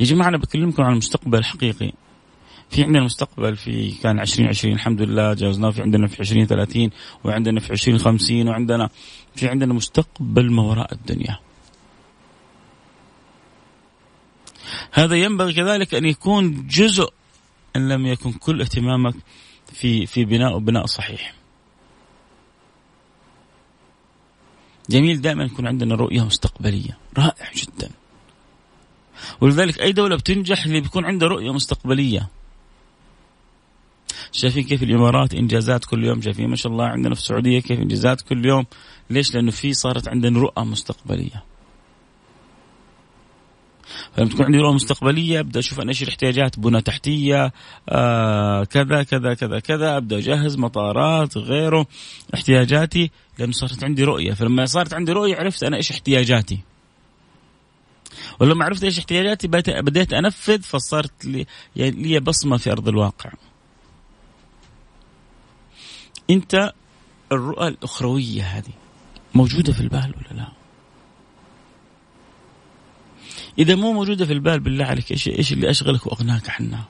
يا 0.00 0.04
جماعة 0.04 0.28
أنا 0.28 0.38
بكلمكم 0.38 0.82
عن 0.82 0.92
المستقبل 0.92 1.38
الحقيقي 1.38 1.92
في 2.70 2.82
عندنا 2.82 3.04
مستقبل 3.04 3.56
في 3.56 3.90
كان 3.90 4.20
2020 4.20 4.74
الحمد 4.74 5.02
لله 5.02 5.34
جاوزناه 5.34 5.70
في 5.70 5.82
عندنا 5.82 6.06
في 6.06 6.20
2030 6.20 6.90
وعندنا 7.24 7.60
في 7.60 7.70
2050 7.70 8.48
وعندنا 8.48 8.88
في 9.36 9.48
عندنا 9.48 9.74
مستقبل 9.74 10.52
ما 10.52 10.62
وراء 10.62 10.92
الدنيا 10.92 11.38
هذا 14.92 15.16
ينبغي 15.16 15.52
كذلك 15.52 15.94
أن 15.94 16.04
يكون 16.04 16.66
جزء 16.66 17.12
إن 17.76 17.88
لم 17.88 18.06
يكن 18.06 18.32
كل 18.32 18.60
اهتمامك 18.60 19.14
في 19.72 20.06
في 20.06 20.24
بناء 20.24 20.58
بناء 20.58 20.86
صحيح. 20.86 21.34
جميل 24.90 25.20
دائما 25.20 25.44
يكون 25.44 25.66
عندنا 25.66 25.94
رؤية 25.94 26.24
مستقبلية، 26.24 26.98
رائع 27.18 27.50
جدا. 27.54 27.90
ولذلك 29.40 29.80
أي 29.80 29.92
دولة 29.92 30.16
بتنجح 30.16 30.64
اللي 30.64 30.80
بيكون 30.80 31.04
عندها 31.04 31.28
رؤية 31.28 31.52
مستقبلية. 31.52 32.28
شايفين 34.32 34.64
كيف 34.64 34.82
الإمارات 34.82 35.34
إنجازات 35.34 35.84
كل 35.84 36.04
يوم؟ 36.04 36.22
شايفين 36.22 36.48
ما 36.48 36.56
شاء 36.56 36.72
الله 36.72 36.84
عندنا 36.84 37.14
في 37.14 37.20
السعودية 37.20 37.60
كيف 37.60 37.80
إنجازات 37.80 38.20
كل 38.20 38.46
يوم؟ 38.46 38.66
ليش؟ 39.10 39.34
لأنه 39.34 39.50
في 39.50 39.72
صارت 39.72 40.08
عندنا 40.08 40.40
رؤى 40.40 40.64
مستقبلية. 40.64 41.44
فلما 44.16 44.28
تكون 44.28 44.46
عندي 44.46 44.58
رؤى 44.58 44.74
مستقبلية 44.74 45.40
أبدأ 45.40 45.60
أشوف 45.60 45.80
أنا 45.80 45.88
إيش 45.88 46.02
الاحتياجات؟ 46.02 46.58
بنى 46.58 46.80
تحتية 46.80 47.52
آه 47.88 48.64
كذا 48.64 49.02
كذا 49.02 49.34
كذا 49.34 49.58
كذا 49.58 49.96
أبدأ 49.96 50.18
أجهز 50.18 50.56
مطارات 50.56 51.36
غيره 51.36 51.86
احتياجاتي 52.34 53.10
لأنه 53.38 53.52
صارت 53.52 53.84
عندي 53.84 54.04
رؤية. 54.04 54.32
فلما 54.32 54.66
صارت 54.66 54.94
عندي 54.94 55.12
رؤية 55.12 55.36
عرفت 55.36 55.62
أنا 55.62 55.76
إيش 55.76 55.90
احتياجاتي. 55.90 56.58
ولما 58.40 58.64
عرفت 58.64 58.84
إيش 58.84 58.98
احتياجاتي 58.98 59.48
بديت 59.48 60.12
أنفذ 60.12 60.62
فصارت 60.62 61.24
لي 61.24 61.46
يعني 61.76 61.90
لي 61.90 62.20
بصمة 62.20 62.56
في 62.56 62.72
أرض 62.72 62.88
الواقع 62.88 63.30
أنت 66.30 66.72
الرؤى 67.32 67.68
الأخروية 67.68 68.42
هذه 68.42 68.72
موجودة 69.34 69.72
في 69.72 69.80
البال 69.80 70.14
ولا 70.16 70.36
لا؟ 70.36 70.48
إذا 73.58 73.74
مو 73.74 73.92
موجودة 73.92 74.26
في 74.26 74.32
البال 74.32 74.60
بالله 74.60 74.84
عليك 74.84 75.10
إيش 75.10 75.28
إيش 75.28 75.52
اللي 75.52 75.70
أشغلك 75.70 76.06
وأغناك 76.06 76.50
عنها؟ 76.50 76.84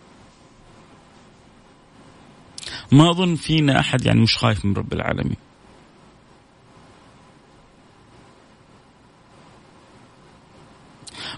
ما 2.92 3.11
أظن 3.11 3.35
فينا 3.35 3.80
أحد 3.80 4.06
يعني 4.06 4.20
مش 4.20 4.37
خايف 4.37 4.64
من 4.64 4.75
رب 4.75 4.92
العالمين. 4.92 5.37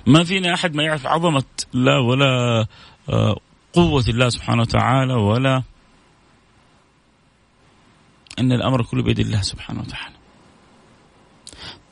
ما 0.06 0.24
فينا 0.24 0.54
أحد 0.54 0.74
ما 0.74 0.82
يعرف 0.82 1.06
عظمة 1.06 1.44
الله 1.74 2.00
ولا 2.00 2.66
آه، 3.08 3.40
قوة 3.72 4.04
الله 4.08 4.28
سبحانه 4.28 4.62
وتعالى 4.62 5.14
ولا 5.14 5.62
أن 8.38 8.52
الأمر 8.52 8.82
كله 8.82 9.02
بيد 9.02 9.18
الله 9.18 9.42
سبحانه 9.42 9.80
وتعالى. 9.80 10.14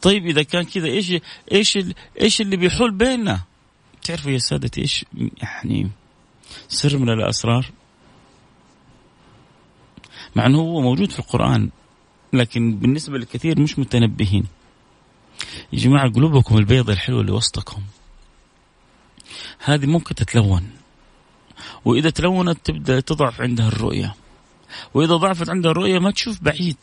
طيب 0.03 0.27
إذا 0.27 0.43
كان 0.43 0.65
كذا 0.65 0.87
إيش 0.87 1.15
إيش 1.53 1.79
إيش 2.21 2.41
اللي 2.41 2.57
بيحول 2.57 2.91
بيننا؟ 2.91 3.41
تعرفوا 4.03 4.31
يا 4.31 4.39
سادتي 4.39 4.81
إيش 4.81 5.05
يعني 5.43 5.91
سر 6.69 6.99
من 6.99 7.11
الأسرار؟ 7.11 7.67
مع 10.37 10.47
إنه 10.47 10.59
هو 10.59 10.81
موجود 10.81 11.11
في 11.11 11.19
القرآن 11.19 11.71
لكن 12.33 12.77
بالنسبة 12.77 13.19
للكثير 13.19 13.61
مش 13.61 13.79
متنبهين. 13.79 14.45
يا 15.73 15.79
جماعة 15.79 16.11
قلوبكم 16.13 16.59
البيضة 16.59 16.93
الحلوة 16.93 17.21
اللي 17.21 17.33
وسطكم 17.33 17.83
هذه 19.59 19.87
ممكن 19.87 20.15
تتلون. 20.15 20.71
وإذا 21.85 22.11
تلونت 22.11 22.59
تبدأ 22.65 23.01
تضعف 23.01 23.41
عندها 23.41 23.69
الرؤية. 23.69 24.15
وإذا 24.95 25.17
ضعفت 25.17 25.51
عندها 25.51 25.71
الرؤية 25.71 25.99
ما 25.99 26.11
تشوف 26.11 26.43
بعيد. 26.43 26.77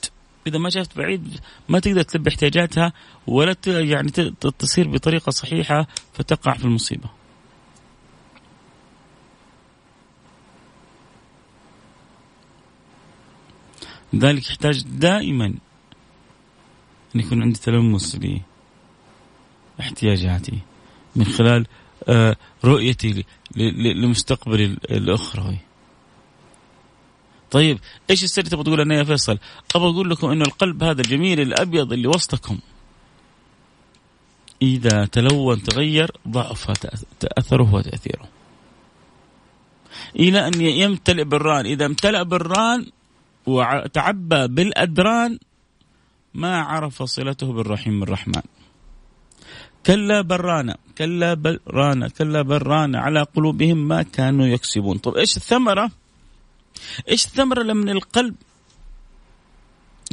إذا 0.48 0.58
ما 0.58 0.70
شافت 0.70 0.98
بعيد 0.98 1.40
ما 1.70 1.80
تقدر 1.80 2.02
تلبي 2.02 2.30
احتياجاتها 2.30 2.94
ولا 3.28 3.56
يعني 3.66 4.12
تصير 4.60 4.88
بطريقة 4.88 5.30
صحيحة 5.30 5.88
فتقع 6.14 6.54
في 6.54 6.66
المصيبة. 6.66 7.10
لذلك 14.14 14.50
يحتاج 14.50 14.84
دائما 14.84 15.46
أن 17.16 17.20
يكون 17.20 17.42
عندي 17.42 17.60
تلمس 17.60 18.20
لاحتياجاتي 19.80 20.60
من 21.16 21.26
خلال 21.26 21.68
رؤيتي 22.66 23.26
لمستقبلي 23.56 24.66
الاخروي. 24.66 25.58
طيب 27.52 27.80
إيش 28.10 28.24
السر 28.24 28.42
تبغى 28.42 28.64
تقول 28.64 28.80
لنا 28.80 28.96
يا 28.96 29.04
فيصل؟ 29.04 29.38
أبغى 29.76 29.90
أقول 29.90 30.10
لكم 30.10 30.32
إنه 30.32 30.44
القلب 30.44 30.84
هذا 30.84 31.02
الجميل 31.02 31.42
الأبيض 31.42 31.94
اللي 31.94 32.08
وسطكم 32.08 32.60
إذا 34.62 35.06
تلون 35.06 35.64
تغير 35.64 36.12
ضعف 36.28 36.72
اثره 37.38 37.74
وتأثيره. 37.74 38.28
إلى 40.16 40.48
أن 40.48 40.62
يمتلئ 40.62 41.24
بالران، 41.24 41.66
إذا 41.66 41.86
امتلأ 41.86 42.24
بالران 42.24 42.86
وتعبى 43.46 44.48
بالأدران 44.48 45.40
ما 46.34 46.62
عرف 46.62 47.04
صلته 47.04 47.54
بالرحيم 47.54 48.04
الرحمن. 48.04 48.42
كلا 49.86 50.22
برانا 50.22 50.78
كلا 50.98 51.34
برانا 51.34 52.08
كلا 52.08 52.42
برانا 52.42 53.00
على 53.00 53.22
قلوبهم 53.22 53.88
ما 53.88 54.02
كانوا 54.04 54.46
يكسبون. 54.46 54.98
طب 54.98 55.16
إيش 55.16 55.38
الثمرة؟ 55.38 55.92
إيش 57.10 57.26
الثمرة 57.26 57.64
لما 57.64 57.92
القلب؟ 57.92 58.36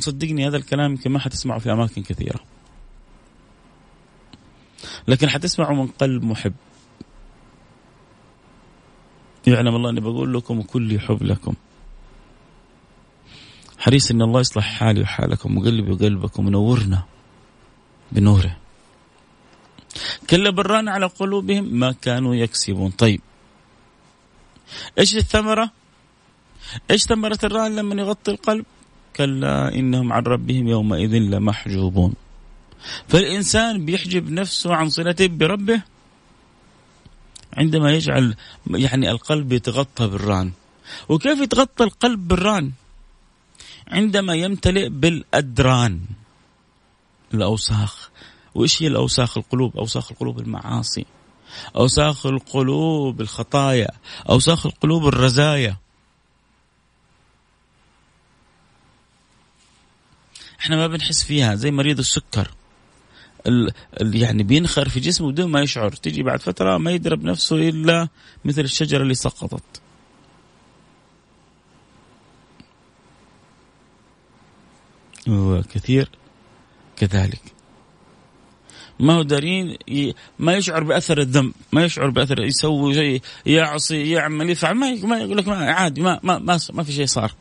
صدقني 0.00 0.48
هذا 0.48 0.56
الكلام 0.56 0.90
يمكن 0.90 1.10
ما 1.10 1.18
حتسمعه 1.18 1.58
في 1.58 1.72
أماكن 1.72 2.02
كثيرة. 2.02 2.40
لكن 5.08 5.28
حتسمعه 5.28 5.72
من 5.72 5.86
قلب 5.86 6.24
محب. 6.24 6.54
يعلم 9.46 9.76
الله 9.76 9.90
أني 9.90 10.00
بقول 10.00 10.34
لكم 10.34 10.58
وكل 10.58 11.00
حب 11.00 11.22
لكم. 11.22 11.54
حريص 13.78 14.10
إن 14.10 14.22
الله 14.22 14.40
يصلح 14.40 14.64
حالي 14.64 15.00
وحالكم 15.00 15.58
وقلبي 15.58 15.92
وقلبكم 15.92 16.46
ونورنا 16.46 17.02
بنوره. 18.12 18.61
كلا 20.30 20.50
بران 20.50 20.88
على 20.88 21.06
قلوبهم 21.06 21.64
ما 21.64 21.92
كانوا 21.92 22.34
يكسبون. 22.34 22.90
طيب. 22.90 23.20
إيش 24.98 25.16
الثمرة؟ 25.16 25.70
إيش 26.90 27.02
ثمرة 27.04 27.38
الران 27.44 27.76
لما 27.76 28.02
يغطي 28.02 28.30
القلب؟ 28.30 28.64
كلا 29.16 29.74
إنهم 29.74 30.12
عن 30.12 30.22
ربهم 30.22 30.68
يومئذ 30.68 31.14
لمحجوبون. 31.14 32.14
فالإنسان 33.08 33.84
بيحجب 33.84 34.30
نفسه 34.30 34.74
عن 34.74 34.88
صلته 34.88 35.26
بربه 35.26 35.82
عندما 37.52 37.92
يجعل 37.92 38.36
يعني 38.70 39.10
القلب 39.10 39.52
يتغطى 39.52 40.08
بالران. 40.08 40.52
وكيف 41.08 41.40
يتغطى 41.40 41.84
القلب 41.84 42.28
بالران؟ 42.28 42.72
عندما 43.88 44.34
يمتلئ 44.34 44.88
بالأدران 44.88 46.00
الأوساخ. 47.34 48.11
وإيش 48.54 48.82
هي 48.82 48.86
الأوساخ 48.86 49.38
القلوب؟ 49.38 49.76
أوساخ 49.76 50.12
القلوب 50.12 50.38
المعاصي. 50.38 51.06
أوساخ 51.76 52.26
القلوب 52.26 53.20
الخطايا. 53.20 53.90
أوساخ 54.30 54.66
القلوب 54.66 55.06
الرزايا. 55.06 55.76
إحنا 60.60 60.76
ما 60.76 60.86
بنحس 60.86 61.24
فيها 61.24 61.54
زي 61.54 61.70
مريض 61.70 61.98
السكر. 61.98 62.50
ال 63.46 63.72
يعني 64.00 64.42
بينخر 64.42 64.88
في 64.88 65.00
جسمه 65.00 65.30
بدون 65.30 65.50
ما 65.50 65.60
يشعر. 65.60 65.92
تيجي 65.92 66.22
بعد 66.22 66.40
فترة 66.40 66.78
ما 66.78 66.90
يدرب 66.90 67.24
نفسه 67.24 67.56
إلا 67.56 68.08
مثل 68.44 68.60
الشجرة 68.60 69.02
اللي 69.02 69.14
سقطت. 69.14 69.82
وكثير 75.28 76.10
كذلك. 76.96 77.51
ما 79.02 79.12
هو 79.12 79.22
دارين 79.22 79.76
ما 80.38 80.54
يشعر 80.54 80.82
بأثر 80.84 81.18
الذنب 81.18 81.52
ما 81.72 81.84
يشعر 81.84 82.10
بأثر 82.10 82.40
يسوي 82.40 82.94
شيء 82.94 83.22
يعصي 83.46 84.10
يعمل 84.10 84.50
يفعل 84.50 84.74
ما 84.74 85.18
يقول 85.18 85.36
لك 85.36 85.48
ما 85.48 85.72
عادي 85.72 86.00
ما 86.00 86.20
ما 86.22 86.38
ما, 86.38 86.58
ما 86.72 86.82
في 86.82 86.92
شيء 86.92 87.06
صار. 87.06 87.32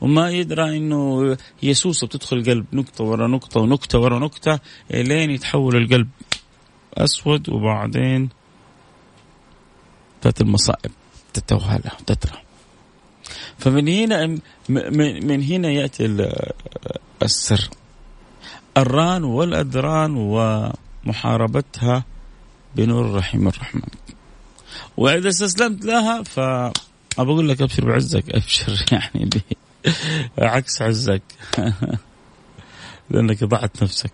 وما 0.00 0.30
يدرى 0.30 0.76
إنه 0.76 1.36
هي 1.60 1.74
سوسه 1.74 2.06
بتدخل 2.06 2.36
القلب 2.36 2.66
نقطة 2.72 3.04
ورا 3.04 3.26
نقطة 3.26 3.60
ونكته 3.60 3.98
ورا 3.98 4.18
نكته 4.18 4.58
لين 4.90 5.30
يتحول 5.30 5.76
القلب 5.76 6.08
أسود 6.94 7.48
وبعدين 7.48 8.28
تأتي 10.20 10.44
المصائب 10.44 10.90
تتوالى 11.32 11.90
تترى. 12.06 12.38
فمن 13.58 13.88
هنا 13.88 14.38
من 14.68 15.42
هنا 15.42 15.70
يأتي 15.70 16.32
السر. 17.22 17.70
الران 18.76 19.24
والأدران 19.24 20.16
و 20.16 20.36
محاربتها 21.04 22.04
بنور 22.76 23.06
الرحيم 23.06 23.48
الرحمن. 23.48 23.82
وإذا 24.96 25.28
استسلمت 25.28 25.84
لها 25.84 26.22
ف 26.22 26.38
أقول 27.18 27.48
لك 27.48 27.62
أبشر 27.62 27.84
بعزك 27.84 28.30
أبشر 28.30 28.84
يعني 28.92 29.30
عكس 30.38 30.82
عزك. 30.82 31.22
لأنك 33.10 33.44
ضعت 33.44 33.82
نفسك. 33.82 34.12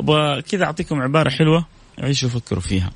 أبغى 0.00 0.42
كذا 0.42 0.64
أعطيكم 0.64 1.02
عبارة 1.02 1.30
حلوة 1.30 1.66
عيشوا 1.98 2.28
فكروا 2.28 2.60
فيها. 2.60 2.92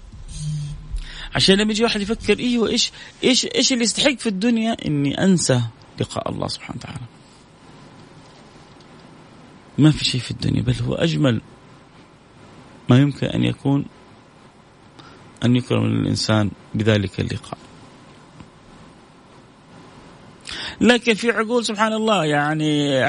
عشان 1.35 1.55
لما 1.55 1.71
يجي 1.71 1.85
واحد 1.85 2.01
يفكر 2.01 2.39
أيوه 2.39 2.69
إيش 2.69 2.93
إيش 3.25 3.47
إيش 3.47 3.73
اللي 3.73 3.85
يستحق 3.85 4.19
في 4.19 4.29
الدنيا؟ 4.29 4.77
إني 4.87 5.25
أنسى 5.25 5.61
لقاء 6.01 6.31
الله 6.31 6.49
سبحانه 6.49 6.77
وتعالى. 6.77 7.20
ما 9.81 9.91
في 9.91 10.05
شيء 10.05 10.21
في 10.21 10.31
الدنيا 10.31 10.63
بل 10.63 10.75
هو 10.83 10.95
أجمل 10.95 11.41
ما 12.89 12.99
يمكن 12.99 13.27
أن 13.27 13.45
يكون 13.45 13.85
أن 15.45 15.57
يكرم 15.57 15.85
الإنسان 15.85 16.51
بذلك 16.75 17.21
اللقاء. 17.21 17.59
لكن 20.81 21.15
في 21.15 21.31
عقول 21.31 21.65
سبحان 21.65 21.93
الله 21.93 22.25
يعني 22.25 23.03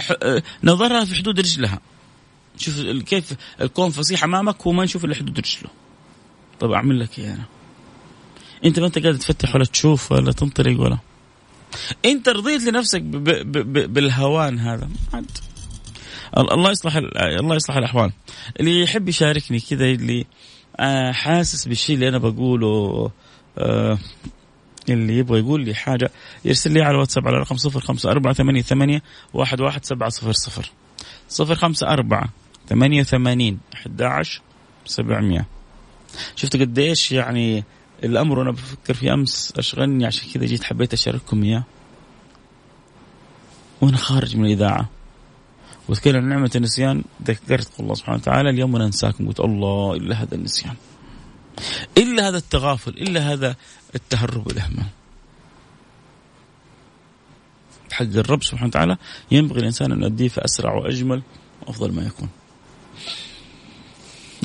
نظرها 0.64 1.06
في 1.06 1.16
حدود 1.16 1.40
رجلها. 1.40 1.80
شوف 2.58 2.80
كيف 2.82 3.34
الكون 3.62 3.90
فصيح 3.90 4.24
أمامك 4.24 4.66
وما 4.66 4.84
نشوف 4.84 5.06
إلا 5.06 5.16
حدود 5.16 5.40
رجله. 5.40 5.70
طب 6.60 6.72
أعمل 6.72 7.00
لك 7.00 7.20
إيه 7.20 7.34
أنا؟ 7.34 7.46
أنت 8.66 8.80
ما 8.80 8.86
أنت 8.86 9.00
قاعد 9.00 9.18
تفتح 9.18 9.56
ولا 9.56 9.66
تشوف 9.66 10.12
ولا 10.12 10.32
تنطلق 10.32 10.82
ولا. 10.82 10.98
أنت 12.06 12.30
رضيت 12.30 12.64
لنفسك 12.64 13.02
بالهوان 13.02 14.60
هذا 14.60 14.90
ما 15.14 15.24
الله 16.38 16.72
يصلح 16.72 16.96
الله 17.40 17.56
يصلح 17.56 17.78
الأحوال. 17.78 18.12
اللي 18.60 18.82
يحب 18.82 19.10
يشاركني 19.10 19.60
كذا 19.60 19.86
اللي 19.86 20.26
آه، 20.80 21.12
حاسس 21.12 21.68
بالشيء 21.68 21.96
اللي 21.96 22.08
أنا 22.08 22.18
بقوله 22.18 23.12
آه، 23.58 23.98
اللي 24.90 25.18
يبغى 25.18 25.40
يقول 25.40 25.66
لي 25.66 25.76
حاجة 25.76 26.12
يرسل 26.46 26.72
لي 26.72 26.82
على 26.82 26.92
الواتساب 26.92 27.28
على 27.28 27.38
رقم 27.38 27.58
صفر 27.58 27.80
خمسة 27.80 28.12
أربعة 28.12 28.34
ثمانية, 28.34 28.62
ثمانية 28.62 29.04
واحد, 29.34 29.62
واحد 29.62 29.86
سبعة 29.86 30.10
صفر 30.10 30.32
صفر. 30.32 30.72
صفر 31.30 31.56
خمسة 31.56 31.88
أربعة 31.88 32.30
ثمانية 32.70 33.04
ثمانين 33.04 33.60
أحد 33.74 34.02
عشر 34.02 34.42
سبعمية 34.86 35.46
شفت 36.36 36.56
قديش 36.56 37.12
يعني 37.12 37.64
الأمر 38.04 38.40
وأنا 38.40 38.52
بفكر 38.52 38.94
في 38.94 39.14
أمس 39.14 39.54
أشغلني 39.58 40.06
عشان 40.06 40.32
كذا 40.34 40.46
جيت 40.46 40.64
حبيت 40.64 40.94
أشارككم 40.94 41.44
إياه. 41.44 41.64
وأنا 43.82 43.98
خارج 43.98 44.38
من 44.38 44.46
الإذاعة. 44.46 44.90
عن 46.16 46.30
نعمة 46.30 46.52
النسيان 46.56 47.04
ذكرت 47.24 47.80
الله 47.80 47.94
سبحانه 47.94 48.18
وتعالى 48.18 48.50
اليوم 48.50 48.78
ننساكم 48.78 49.28
قلت 49.28 49.40
الله 49.40 49.94
إلا 49.94 50.16
هذا 50.16 50.36
النسيان. 50.36 50.76
إلا 51.98 52.30
هذا 52.30 52.38
التغافل 52.38 52.92
إلا 52.92 53.34
هذا 53.34 53.56
التهرب 53.96 54.48
والإهمال. 54.48 54.86
حق 57.92 58.06
الرب 58.06 58.44
سبحانه 58.44 58.68
وتعالى 58.68 58.98
ينبغي 59.32 59.60
الإنسان 59.60 59.92
أن 59.92 60.02
يؤديه 60.02 60.28
في 60.28 60.46
أسرع 60.46 60.74
وأجمل 60.74 61.22
وأفضل 61.62 61.92
ما 61.92 62.04
يكون. 62.04 62.30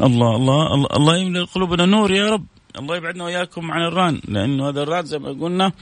الله 0.03 0.37
الله 0.37 0.75
الله, 0.75 0.89
الله 0.97 1.17
يملي 1.17 1.43
قلوبنا 1.43 1.87
نور 1.87 2.13
يا 2.13 2.31
رب. 2.31 2.47
الله 2.79 2.97
يبعدنا 2.97 3.25
وإياكم 3.25 3.71
عن 3.71 3.83
الران 3.83 4.21
لأنه 4.29 4.69
هذا 4.69 4.83
الران 4.83 5.05
زي 5.05 5.19
ما 5.19 5.29
قلنا 5.29 5.73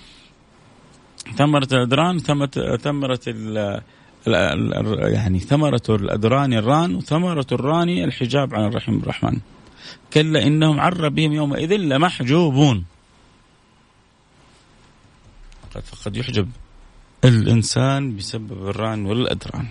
ثمرة 1.37 1.69
الأدران 1.73 2.19
ثمرة 2.19 2.77
ثمرة 2.77 3.21
يعني 4.27 5.39
ثمرة 5.39 5.83
الأدران 5.89 6.53
الران 6.53 6.95
وثمرة 6.95 7.47
الران 7.53 7.89
الحجاب 7.89 8.55
عن 8.55 8.65
الرحيم 8.65 8.99
الرحمن. 8.99 9.39
كلا 10.13 10.47
إنهم 10.47 10.81
عن 10.81 10.93
ربهم 10.93 11.33
يومئذ 11.33 11.77
لمحجوبون. 11.77 12.85
فقد 15.85 16.17
يحجب 16.17 16.49
الإنسان 17.25 18.17
بسبب 18.17 18.69
الران 18.69 19.07
والأدران 19.07 19.69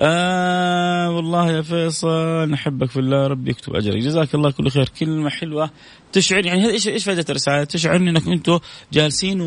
آه 0.00 1.10
والله 1.10 1.52
يا 1.52 1.62
فيصل 1.62 2.48
نحبك 2.50 2.90
في 2.90 3.00
الله 3.00 3.26
ربي 3.26 3.50
يكتب 3.50 3.76
أجرك. 3.76 3.96
جزاك 3.96 4.34
الله 4.34 4.50
كل 4.50 4.70
خير. 4.70 4.88
كلمة 4.88 5.30
حلوة 5.30 5.70
تشعر 6.12 6.46
يعني 6.46 6.70
إيش 6.70 6.88
إيش 6.88 7.04
فائدة 7.04 7.24
الرسالة؟ 7.28 7.64
تشعرني 7.64 8.10
إنك 8.10 8.28
أنتم 8.28 8.58
جالسين 8.92 9.40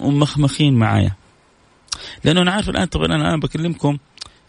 ومخمخين 0.00 0.74
معايا. 0.74 1.12
لأنه 2.24 2.42
أنا 2.42 2.52
عارف 2.52 2.68
الآن 2.68 2.86
طبعا 2.86 3.06
أنا 3.06 3.36
بكلمكم 3.36 3.98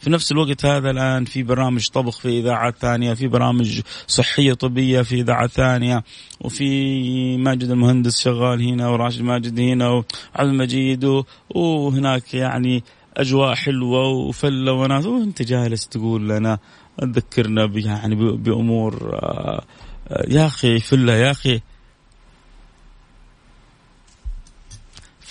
في 0.03 0.09
نفس 0.09 0.31
الوقت 0.31 0.65
هذا 0.65 0.91
الآن 0.91 1.25
في 1.25 1.43
برامج 1.43 1.87
طبخ 1.89 2.19
في 2.19 2.39
إذاعات 2.39 2.75
ثانية 2.77 3.13
في 3.13 3.27
برامج 3.27 3.81
صحية 4.07 4.53
طبية 4.53 5.01
في 5.01 5.21
إذاعات 5.21 5.49
ثانية 5.49 6.03
وفي 6.41 7.37
ماجد 7.37 7.69
المهندس 7.69 8.19
شغال 8.19 8.61
هنا 8.61 8.87
وراشد 8.87 9.21
ماجد 9.21 9.59
هنا 9.59 9.89
وعبد 9.89 10.05
المجيد 10.39 11.23
وهناك 11.49 12.33
يعني 12.33 12.83
أجواء 13.17 13.55
حلوة 13.55 14.07
وفلة 14.07 14.71
وناس. 14.73 15.05
وأنت 15.05 15.41
جالس 15.41 15.87
تقول 15.87 16.29
لنا 16.29 16.59
تذكرنا 17.01 17.71
يعني 17.75 18.15
بأمور 18.15 19.09
آه، 19.13 19.63
آه، 20.09 20.25
يا 20.27 20.45
أخي 20.45 20.79
فلة 20.79 21.13
يا 21.13 21.31
أخي 21.31 21.61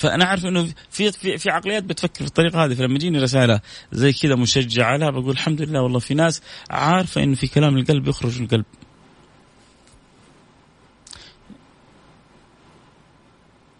فأنا 0.02 0.24
أعرف 0.24 0.46
إنه 0.46 0.68
في 0.90 1.12
في 1.12 1.38
في 1.38 1.50
عقليات 1.50 1.84
بتفكر 1.84 2.24
بالطريقة 2.24 2.64
هذه 2.64 2.74
فلما 2.74 2.94
يجيني 2.94 3.18
رسالة 3.18 3.60
زي 3.92 4.12
كذا 4.12 4.34
مشجعة 4.34 4.96
لها 4.96 5.10
بقول 5.10 5.30
الحمد 5.30 5.62
لله 5.62 5.82
والله 5.82 5.98
في 5.98 6.14
ناس 6.14 6.42
عارفة 6.70 7.22
إنه 7.22 7.34
في 7.34 7.46
كلام 7.46 7.76
القلب 7.76 8.08
يخرج 8.08 8.38
من 8.38 8.44
القلب. 8.44 8.64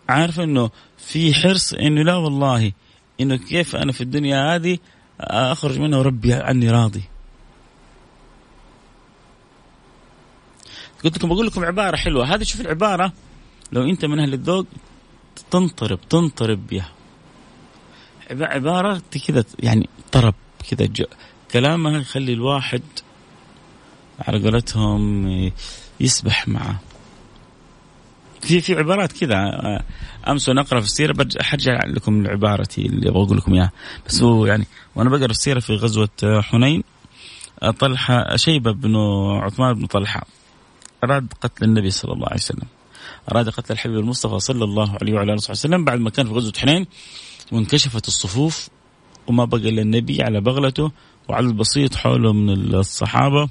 عارفه 0.09 0.45
إنه 0.45 0.71
في 0.99 1.35
حرص 1.35 1.75
إنه 1.75 2.03
لا 2.03 2.15
والله 2.15 2.73
إنه 3.21 3.37
كيف 3.37 3.77
أنا 3.77 3.93
في 3.93 4.01
الدنيا 4.01 4.55
هذه 4.55 4.79
أخرج 5.21 5.79
منها 5.79 5.99
وربي 5.99 6.35
عني 6.35 6.71
راضي. 6.71 7.03
قلت 11.05 11.19
لكم 11.19 11.29
بقول 11.29 11.47
لكم 11.47 11.65
عبارة 11.65 11.97
حلوة. 11.97 12.35
هذه 12.35 12.43
شوف 12.43 12.61
العبارة 12.61 13.13
لو 13.73 13.83
أنت 13.83 14.05
من 14.05 14.21
أهل 14.21 14.35
الذوق 14.35 14.67
تنطرب 15.51 15.99
تنطرب 16.09 16.67
بها 16.67 16.89
عبارة 18.31 19.03
كذا 19.27 19.45
يعني 19.59 19.89
طرب 20.13 20.35
كذا 20.71 21.07
كلامها 21.51 22.01
يخلي 22.01 22.33
الواحد 22.33 22.83
على 24.21 24.43
قولتهم 24.43 25.29
يسبح 26.01 26.49
معه. 26.49 26.81
في 28.41 28.61
في 28.61 28.75
عبارات 28.75 29.13
كذا 29.13 29.37
أمس 30.29 30.49
وأنا 30.49 30.61
أقرأ 30.61 30.81
في 30.81 30.87
السيرة 30.87 31.29
حرجع 31.41 31.85
لكم 31.87 32.27
عبارتي 32.27 32.87
اللي 32.87 33.09
أبغى 33.09 33.23
أقول 33.23 33.37
لكم 33.37 33.55
إياها. 33.55 33.73
بس 34.07 34.23
هو 34.23 34.47
يعني 34.47 34.67
وأنا 34.95 35.11
بقرأ 35.11 35.31
السيرة 35.31 35.61
في 35.61 35.75
غزوة 35.75 36.09
حنين 36.41 36.83
طلحة 37.79 38.37
شيبة 38.37 38.73
بن 38.73 38.97
عثمان 39.43 39.75
بن 39.75 39.87
طلحة 39.87 40.27
اراد 41.05 41.33
قتل 41.41 41.65
النبي 41.65 41.91
صلى 41.91 42.13
الله 42.13 42.27
عليه 42.27 42.41
وسلم. 42.41 42.69
أراد 43.33 43.49
قتل 43.49 43.73
الحبيب 43.73 43.99
المصطفى 43.99 44.39
صلى 44.39 44.65
الله 44.65 44.97
عليه 45.01 45.13
وعلى 45.13 45.33
آله 45.33 45.43
وسلم 45.51 45.85
بعد 45.85 45.99
ما 46.01 46.11
كان 46.11 46.27
في 46.27 46.33
غزوة 46.33 46.53
حنين 46.59 46.87
وانكشفت 47.53 48.09
الصفوف 48.09 48.69
وما 49.27 49.45
بقى 49.45 49.69
إلا 49.69 49.83
النبي 49.83 50.23
على 50.23 50.41
بغلته 50.41 50.93
وعدد 51.29 51.53
بسيط 51.57 51.95
حوله 51.95 52.33
من 52.33 52.75
الصحابة 52.75 53.49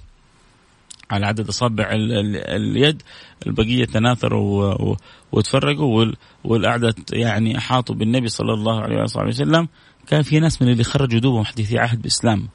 على 1.12 1.26
عدد 1.26 1.48
أصابع 1.48 1.90
اليد 1.92 3.02
البقية 3.48 3.86
تناثروا 3.86 4.96
وتفرقوا 5.32 6.12
والأعداء 6.44 6.94
يعني 7.12 7.58
أحاطوا 7.58 7.96
بالنبي 7.96 8.28
صلى 8.28 8.54
الله 8.54 8.82
عليه 8.82 9.04
وسلم. 9.28 9.68
كان 10.08 10.22
في 10.22 10.40
ناس 10.40 10.62
من 10.62 10.70
اللي 10.72 10.84
خرجوا 10.84 11.20
دوبهم 11.20 11.44
حديثي 11.46 11.80
عهد 11.80 12.02
بإسلام. 12.02 12.48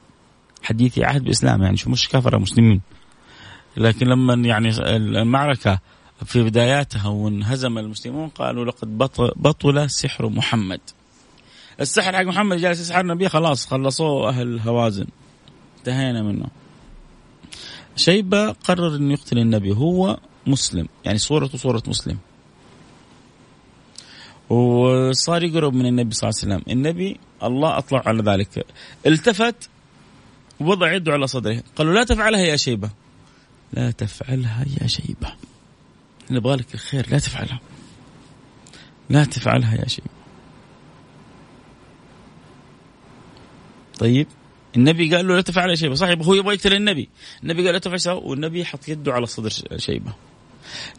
حديثي 0.63 1.03
عهد 1.03 1.23
بإسلام 1.23 1.63
يعني 1.63 1.77
شو 1.77 1.89
مش 1.89 2.09
كفر 2.09 2.39
مسلمين. 2.39 2.81
لكن 3.77 4.07
لما 4.07 4.33
يعني 4.33 4.69
المعركة 4.95 5.79
في 6.25 6.43
بداياتها 6.43 7.07
وانهزم 7.07 7.77
المسلمون 7.77 8.29
قالوا 8.29 8.65
لقد 8.65 8.97
بطل 9.35 9.89
سحر 9.89 10.29
محمد. 10.29 10.79
السحر 11.81 12.15
حق 12.15 12.21
محمد 12.21 12.57
جالس 12.57 12.79
يسحر 12.79 13.01
النبي 13.01 13.29
خلاص 13.29 13.67
خلصوه 13.67 14.29
أهل 14.29 14.59
هوازن. 14.59 15.07
انتهينا 15.77 16.21
منه. 16.21 16.47
شيبة 17.95 18.51
قرر 18.51 18.95
أن 18.95 19.11
يقتل 19.11 19.37
النبي 19.37 19.71
هو 19.71 20.19
مسلم. 20.47 20.87
يعني 21.05 21.17
صورته 21.17 21.57
صورة 21.57 21.83
مسلم. 21.87 22.17
وصار 24.49 25.43
يقرب 25.43 25.73
من 25.73 25.85
النبي 25.85 26.15
صلى 26.15 26.29
الله 26.29 26.39
عليه 26.43 26.55
وسلم. 26.55 26.73
النبي 26.77 27.19
الله 27.43 27.77
أطلع 27.77 28.03
على 28.05 28.23
ذلك. 28.23 28.65
التفت 29.05 29.69
ووضع 30.59 30.93
يده 30.93 31.13
على 31.13 31.27
صدره. 31.27 31.63
قالوا 31.75 31.93
لا 31.93 32.03
تفعلها 32.03 32.41
يا 32.41 32.55
شيبة. 32.55 32.89
لا 33.73 33.91
تفعلها 33.91 34.65
يا 34.81 34.87
شيبة. 34.87 35.33
نبغى 36.31 36.55
لك 36.55 36.73
الخير 36.73 37.07
لا 37.09 37.19
تفعلها. 37.19 37.59
لا 39.09 39.23
تفعلها 39.23 39.75
يا 39.75 39.87
شيء 39.87 40.05
طيب 43.99 44.27
النبي 44.75 45.15
قال 45.15 45.27
له 45.27 45.35
لا 45.35 45.41
تفعل 45.41 45.69
يا 45.69 45.75
شيبة. 45.75 45.95
صحيح 45.95 46.19
هو 46.21 46.33
يبغى 46.33 46.55
يقتل 46.55 46.73
النبي. 46.73 47.09
النبي 47.43 47.65
قال 47.65 47.73
لا 47.73 47.79
تفعل 47.79 48.15
والنبي 48.15 48.65
حط 48.65 48.89
يده 48.89 49.13
على 49.13 49.25
صدر 49.25 49.49
شيبة. 49.77 50.13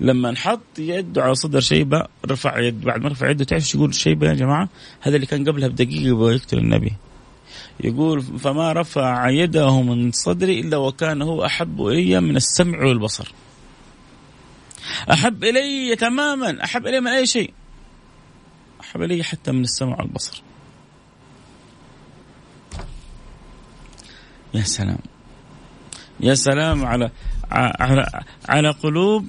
لما 0.00 0.30
نحط 0.30 0.78
يده 0.78 1.22
على 1.22 1.34
صدر 1.34 1.60
شيبة 1.60 2.06
رفع 2.26 2.58
يد 2.58 2.80
بعد 2.80 3.00
ما 3.00 3.08
رفع 3.08 3.30
يده 3.30 3.44
تعرف 3.44 3.74
يقول 3.74 3.94
شيبة 3.94 4.28
يا 4.28 4.34
جماعة؟ 4.34 4.68
هذا 5.00 5.16
اللي 5.16 5.26
كان 5.26 5.48
قبلها 5.48 5.68
بدقيقة 5.68 6.08
يبغى 6.08 6.34
يقتل 6.34 6.58
النبي. 6.58 6.92
يقول 7.84 8.22
فما 8.22 8.72
رفع 8.72 9.28
يده 9.30 9.82
من 9.82 10.12
صدري 10.12 10.60
إلا 10.60 10.76
وكان 10.76 11.22
هو 11.22 11.44
أحب 11.44 11.86
إلي 11.86 12.20
من 12.20 12.36
السمع 12.36 12.84
والبصر. 12.84 13.32
أحب 15.12 15.44
إلي 15.44 15.96
تماما 15.96 16.64
أحب 16.64 16.86
إلي 16.86 17.00
من 17.00 17.06
أي 17.08 17.26
شيء. 17.26 17.54
أحب 18.80 19.02
إلي 19.02 19.24
حتى 19.24 19.52
من 19.52 19.62
السمع 19.62 19.96
والبصر. 19.98 20.42
يا 24.54 24.62
سلام. 24.62 24.98
يا 26.20 26.34
سلام 26.34 26.86
على 26.86 27.10
على 27.50 28.22
على 28.48 28.70
قلوب 28.70 29.26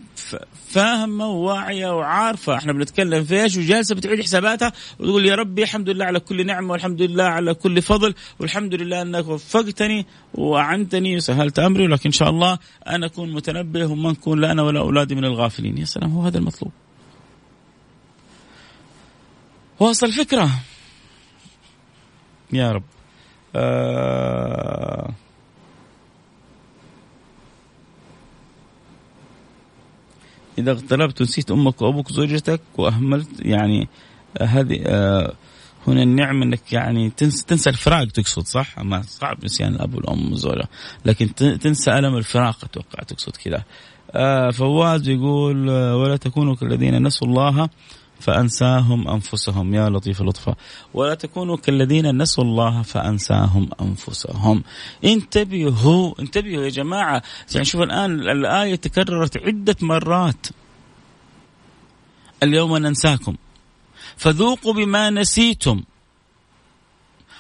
فاهمه 0.70 1.28
وواعيه 1.28 1.98
وعارفه. 1.98 2.56
إحنا 2.56 2.74
بنتكلم 2.74 3.24
في 3.24 3.44
إيش؟ 3.44 3.58
وجالسة 3.58 3.96
بتعيد 3.96 4.22
حساباتها 4.22 4.72
وتقول 5.00 5.26
يا 5.26 5.36
ربي 5.36 5.64
الحمد 5.64 5.90
لله 5.90 6.06
على 6.06 6.20
كل 6.20 6.46
نعمة 6.46 6.72
والحمد 6.72 7.02
لله 7.02 7.24
على 7.24 7.54
كل 7.54 7.82
فضل 7.82 8.14
والحمد 8.40 8.76
لله 8.76 9.02
أنك 9.02 9.28
وفقتني 9.28 10.06
وأعنتني 10.34 11.16
وسهلت 11.16 11.60
أمري. 11.60 11.84
ولكن 11.84 12.02
إن 12.06 12.12
شاء 12.12 12.30
الله 12.30 12.58
أنا 12.88 13.06
أكون 13.06 13.34
متنبه 13.34 13.86
وما 13.86 14.12
نكون 14.12 14.42
لا 14.42 14.52
أنا 14.52 14.64
ولا 14.64 14.80
أولادي 14.80 15.16
من 15.16 15.26
الغافلين. 15.26 15.78
يا 15.78 15.86
سلام 15.86 16.12
هو 16.12 16.22
هذا 16.22 16.38
المطلوب. 16.38 16.72
واصل 19.80 20.06
الفكرة 20.06 20.50
يا 22.54 22.72
رب. 22.72 22.84
آه 23.56 25.14
إذا 30.60 30.72
اغتربت 30.72 31.22
ونسيت 31.22 31.52
أمك 31.52 31.82
وأبوك 31.82 32.10
وزوجتك 32.10 32.62
وأهملت 32.78 33.30
يعني 33.40 33.88
هذه 34.42 34.84
آه 34.86 35.34
هنا 35.88 36.04
النعمة 36.04 36.46
إنك 36.46 36.74
يعني 36.74 37.10
تنسى 37.10 37.46
تنسى 37.46 37.70
الفراق 37.70 38.08
تقصد 38.08 38.46
صح؟ 38.46 38.80
ما 38.80 39.02
صعب 39.02 39.46
نسيان 39.46 39.76
الأب 39.76 39.96
والأم 39.96 40.32
والزوجة 40.32 40.68
لكن 41.06 41.36
تنسى 41.36 41.92
ألم 41.92 42.18
الفراق 42.18 42.64
أتوقع 42.64 43.04
تقصد 43.04 43.36
كذا. 43.36 43.64
آه 44.12 44.50
فواز 44.50 45.10
يقول 45.10 45.70
آه، 45.70 45.98
ولا 45.98 46.18
تكونوا 46.18 46.56
كالذين 46.56 47.04
نسوا 47.08 47.28
الله 47.28 47.70
فأنساهم 48.20 49.08
أنفسهم. 49.08 49.74
يا 49.74 49.90
لطيف 49.90 50.22
لطفا 50.22 50.56
ولا 50.94 51.14
تكونوا 51.14 51.58
كالذين 51.58 52.22
نسوا 52.22 52.44
الله 52.44 52.82
فأنساهم 52.82 53.70
أنفسهم. 53.82 54.64
انتبهوا 55.06 56.14
انتبهوا 56.20 56.64
يا 56.64 56.70
جماعة. 56.70 57.24
يعني 57.54 57.66
شوف 57.66 57.82
الآن 57.82 58.20
الآية 58.20 58.76
تكررت 58.76 59.38
عدة 59.38 59.76
مرات. 59.82 60.48
اليوم 62.44 62.78
ننساكم. 62.78 63.36
فذوقوا 64.18 64.74
بما 64.74 65.10
نسيتم. 65.10 65.84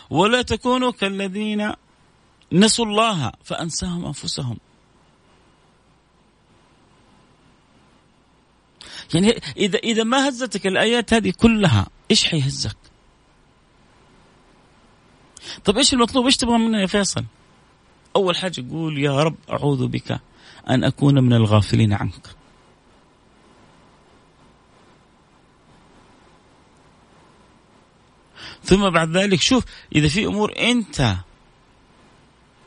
ولا 0.09 0.41
تكونوا 0.41 0.91
كالذين 0.91 1.71
نسوا 2.53 2.85
الله 2.85 3.31
فأنساهم 3.43 4.05
أنفسهم. 4.05 4.57
يعني 9.13 9.41
إذا 9.57 9.79
إذا 9.79 10.03
ما 10.03 10.29
هزتك 10.29 10.67
الآيات 10.67 11.13
هذه 11.13 11.33
كلها 11.37 11.87
إيش 12.11 12.23
حيهزك؟ 12.23 12.77
طب 15.65 15.77
إيش 15.77 15.93
المطلوب؟ 15.93 16.25
إيش 16.25 16.37
تبغى 16.37 16.57
منا 16.57 16.81
يا 16.81 16.85
فيصل؟ 16.85 17.25
أول 18.15 18.35
حاجة 18.35 18.65
قول 18.71 18.97
يا 18.97 19.23
رب 19.23 19.35
أعوذ 19.49 19.87
بك 19.87 20.19
أن 20.69 20.83
أكون 20.83 21.23
من 21.23 21.33
الغافلين 21.33 21.93
عنك. 21.93 22.39
ثم 28.63 28.89
بعد 28.89 29.17
ذلك 29.17 29.41
شوف 29.41 29.63
إذا 29.95 30.07
في 30.07 30.25
أمور 30.25 30.53
أنت 30.59 31.15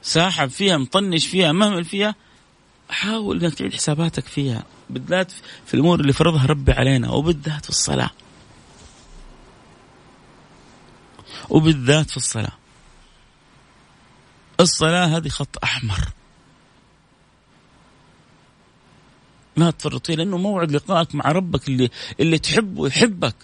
ساحب 0.02 0.48
فيها 0.48 0.76
مطنش 0.76 1.26
فيها 1.26 1.52
مهمل 1.52 1.84
فيها 1.84 2.14
حاول 2.92 3.44
إنك 3.44 3.54
تعيد 3.54 3.74
حساباتك 3.74 4.26
فيها. 4.26 4.64
بالذات 4.90 5.32
في 5.66 5.74
الأمور 5.74 6.00
اللي 6.00 6.12
فرضها 6.12 6.46
ربي 6.46 6.72
علينا 6.72 7.10
وبالذات 7.10 7.64
في 7.64 7.70
الصلاة. 7.70 8.10
وبالذات 11.50 12.10
في 12.10 12.16
الصلاة. 12.16 12.52
الصلاة 14.60 15.06
هذه 15.06 15.28
خط 15.28 15.58
أحمر. 15.64 16.08
لا 19.56 19.70
تفرطي 19.70 20.16
لأنه 20.16 20.38
موعد 20.38 20.72
لقائك 20.72 21.14
مع 21.14 21.32
ربك 21.32 21.68
اللي 21.68 21.90
اللي 22.20 22.38
تحبه 22.38 22.86
يحبك 22.86 23.34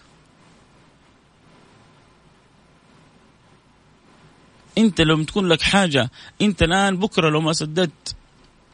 أنت 4.78 5.00
لو 5.00 5.22
تكون 5.22 5.48
لك 5.48 5.62
حاجة 5.62 6.10
أنت 6.42 6.62
الآن 6.62 6.96
بكرة 6.96 7.30
لو 7.30 7.40
ما 7.40 7.52
سددت 7.52 8.16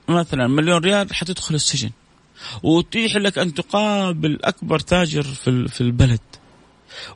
مثلا 0.08 0.46
مليون 0.46 0.78
ريال 0.78 1.14
حتدخل 1.14 1.54
السجن. 1.54 1.90
وتيح 2.62 3.16
لك 3.16 3.38
أن 3.38 3.54
تقابل 3.54 4.38
أكبر 4.44 4.78
تاجر 4.78 5.22
في 5.22 5.68
في 5.68 5.80
البلد. 5.80 6.20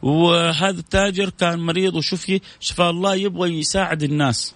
وهذا 0.03 0.81
التاجر 0.81 1.31
كان 1.31 1.59
مريض 1.59 1.95
وشفي 1.95 2.41
شفاء 2.61 2.91
الله 2.91 3.15
يبغى 3.15 3.59
يساعد 3.59 4.03
الناس. 4.03 4.55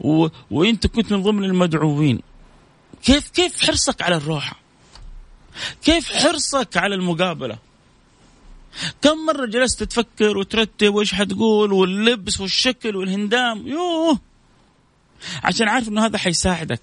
و... 0.00 0.28
وإنت 0.50 0.86
كنت 0.86 1.12
من 1.12 1.22
ضمن 1.22 1.44
المدعوين. 1.44 2.20
كيف 3.02 3.28
كيف 3.30 3.62
حرصك 3.62 4.02
على 4.02 4.16
الروحه 4.16 4.64
كيف 5.82 6.12
حرصك 6.12 6.76
على 6.76 6.94
المقابلة؟ 6.94 7.58
كم 9.02 9.26
مرة 9.26 9.46
جلست 9.46 9.82
تفكر 9.82 10.38
وترتب 10.38 10.94
وإيش 10.94 11.14
حتقول 11.14 11.72
واللبس 11.72 12.40
والشكل 12.40 12.96
والهندام؟ 12.96 13.68
يوه! 13.68 14.18
عشان 15.44 15.68
عارف 15.68 15.88
إنه 15.88 16.06
هذا 16.06 16.18
حيساعدك. 16.18 16.80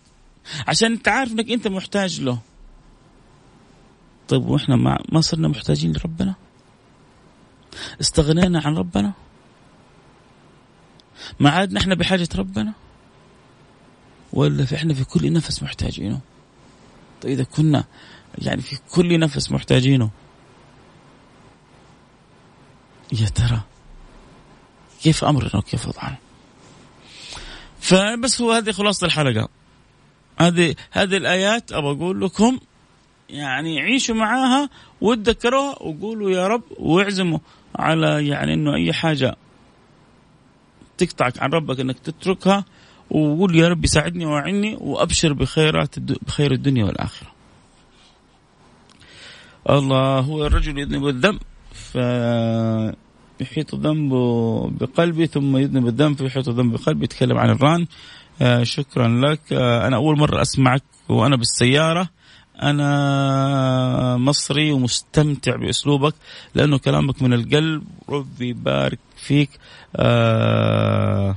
عشان 0.67 0.91
أنت 0.91 1.07
عارف 1.07 1.31
إنك 1.31 1.51
أنت 1.51 1.67
محتاج 1.67 2.21
له. 2.21 2.39
طيب 4.27 4.45
وإحنا 4.45 4.75
ما, 4.75 4.97
ما 5.11 5.21
صرنا 5.21 5.47
محتاجين 5.47 5.93
لربنا؟ 5.93 6.35
استغنينا 8.01 8.61
عن 8.65 8.75
ربنا؟ 8.77 9.13
ما 11.39 11.49
عاد 11.49 11.73
نحن 11.73 11.95
بحاجة 11.95 12.29
ربنا؟ 12.35 12.73
ولا 14.33 14.65
في 14.65 14.75
إحنا 14.75 14.93
في 14.93 15.03
كل 15.03 15.33
نفس 15.33 15.63
محتاجينه؟ 15.63 16.19
طيب 17.21 17.31
إذا 17.31 17.43
كنا 17.43 17.83
يعني 18.37 18.61
في 18.61 18.77
كل 18.91 19.19
نفس 19.19 19.51
محتاجينه. 19.51 20.09
يا 23.11 23.27
ترى 23.27 23.61
كيف 25.03 25.23
أمرنا 25.23 25.57
وكيف 25.57 25.87
وضعنا؟ 25.87 26.17
فبس 27.81 28.41
هو 28.41 28.51
هذه 28.51 28.71
خلاصة 28.71 29.05
الحلقة 29.05 29.49
هذه 30.39 30.75
هذه 30.91 31.17
الآيات 31.17 31.71
أبغى 31.71 31.91
أقول 31.91 32.21
لكم 32.21 32.59
يعني 33.29 33.79
عيشوا 33.79 34.15
معاها 34.15 34.69
وتذكروها 35.01 35.81
وقولوا 35.81 36.31
يا 36.31 36.47
رب 36.47 36.63
واعزموا 36.77 37.39
على 37.75 38.27
يعني 38.27 38.53
إنه 38.53 38.75
أي 38.75 38.93
حاجة 38.93 39.35
تقطعك 40.97 41.39
عن 41.39 41.49
ربك 41.49 41.79
إنك 41.79 41.99
تتركها 41.99 42.65
وقول 43.09 43.55
يا 43.55 43.67
رب 43.67 43.85
ساعدني 43.85 44.25
واعني 44.25 44.77
وأبشر 44.81 45.33
بخيرات 45.33 45.99
بخير 45.99 46.51
الدنيا 46.51 46.85
والآخرة. 46.85 47.31
الله 49.69 50.19
هو 50.19 50.45
الرجل 50.45 50.79
يذنب 50.79 51.07
الذنب 51.07 51.39
فيحيط 53.45 53.73
الذنب 53.73 54.13
بقلبي 54.79 55.27
ثم 55.27 55.57
يذنب 55.57 55.87
الذنب 55.87 56.17
فيحيط 56.17 56.49
الذنب 56.49 56.73
بقلبي 56.73 57.03
يتكلم 57.03 57.37
عن 57.37 57.49
الران. 57.49 57.87
آه 58.41 58.63
شكرا 58.63 59.07
لك. 59.07 59.39
آه 59.53 59.87
أنا 59.87 59.95
أول 59.95 60.19
مرة 60.19 60.41
أسمعك 60.41 60.83
وأنا 61.09 61.35
بالسيارة. 61.35 62.09
أنا 62.61 64.17
مصري 64.17 64.71
ومستمتع 64.71 65.55
بأسلوبك 65.55 66.13
لأنه 66.55 66.77
كلامك 66.77 67.21
من 67.21 67.33
القلب. 67.33 67.83
ربي 68.09 68.49
يبارك 68.49 68.99
فيك. 69.17 69.49
آه 69.95 71.35